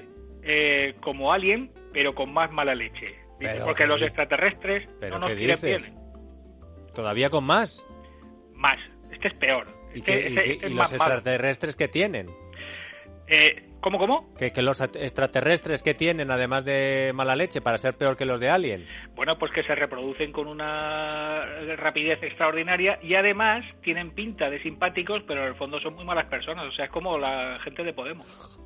eh, 0.43 0.95
como 1.01 1.33
Alien, 1.33 1.71
pero 1.93 2.15
con 2.15 2.33
más 2.33 2.51
mala 2.51 2.75
leche. 2.75 3.15
Dice, 3.41 3.61
porque 3.65 3.87
los 3.87 4.01
extraterrestres 4.01 4.89
¿Pero 5.01 5.19
no 5.19 5.27
nos 5.29 5.37
quieren 5.37 5.59
bien. 5.63 5.81
¿Todavía 6.95 7.29
con 7.31 7.45
más? 7.45 7.85
Más. 8.55 8.79
Este 9.11 9.29
es 9.29 9.35
peor. 9.35 9.67
¿Y, 9.95 10.03
que 10.03 10.13
qué- 10.13 10.21
y 10.31 10.33
ese 10.33 10.43
qué- 10.43 10.53
es 10.53 10.59
y 10.59 10.63
los 10.67 10.75
más 10.75 10.93
malo. 10.99 11.15
extraterrestres 11.15 11.77
que 11.77 11.89
tienen? 11.89 12.29
Eh, 13.27 13.71
¿Cómo, 13.85 13.99
cómo? 13.99 14.33
Que, 14.39 14.51
que 14.51 14.63
los 14.63 14.81
at- 14.81 14.97
extraterrestres 14.97 15.83
que 15.83 15.93
tienen, 15.93 16.31
además 16.31 16.65
de 16.65 17.13
mala 17.15 17.37
leche, 17.37 17.61
para 17.61 17.77
ser 17.77 17.93
peor 17.99 18.17
que 18.17 18.25
los 18.25 18.41
de 18.41 18.49
Alien. 18.49 18.87
Bueno, 19.15 19.37
pues 19.39 19.53
que 19.53 19.63
se 19.63 19.75
reproducen 19.75 20.33
con 20.33 20.49
una 20.49 21.45
rapidez 21.77 22.19
extraordinaria 22.23 22.99
y 23.03 23.15
además 23.15 23.63
tienen 23.83 24.13
pinta 24.13 24.49
de 24.49 24.63
simpáticos, 24.63 25.23
pero 25.29 25.43
en 25.43 25.49
el 25.49 25.55
fondo 25.57 25.79
son 25.81 25.97
muy 25.97 26.05
malas 26.07 26.25
personas. 26.29 26.65
O 26.67 26.73
sea, 26.73 26.87
es 26.87 26.91
como 26.91 27.19
la 27.19 27.59
gente 27.63 27.85
de 27.85 27.93
Podemos. 27.93 28.59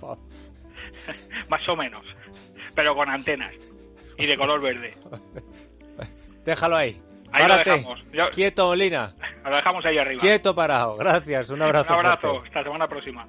Más 1.50 1.68
o 1.68 1.76
menos. 1.76 2.06
Pero 2.74 2.94
con 2.94 3.10
antenas. 3.10 3.52
Y 4.16 4.24
de 4.26 4.36
color 4.38 4.62
verde. 4.62 4.94
Déjalo 6.44 6.76
ahí. 6.76 7.00
Ahí 7.32 7.42
lo 7.42 7.48
Párate. 7.48 7.70
dejamos. 7.70 8.02
Yo- 8.12 8.30
Quieto, 8.30 8.66
Molina. 8.68 9.14
Lo 9.44 9.56
dejamos 9.56 9.84
ahí 9.84 9.98
arriba. 9.98 10.20
Quieto 10.20 10.54
parado. 10.54 10.96
Gracias. 10.98 11.50
Un 11.50 11.60
abrazo. 11.62 11.92
Un 11.92 11.98
abrazo. 12.06 12.28
fuerte. 12.30 12.46
Hasta 12.48 12.58
la 12.60 12.64
semana 12.64 12.86
próxima. 12.88 13.26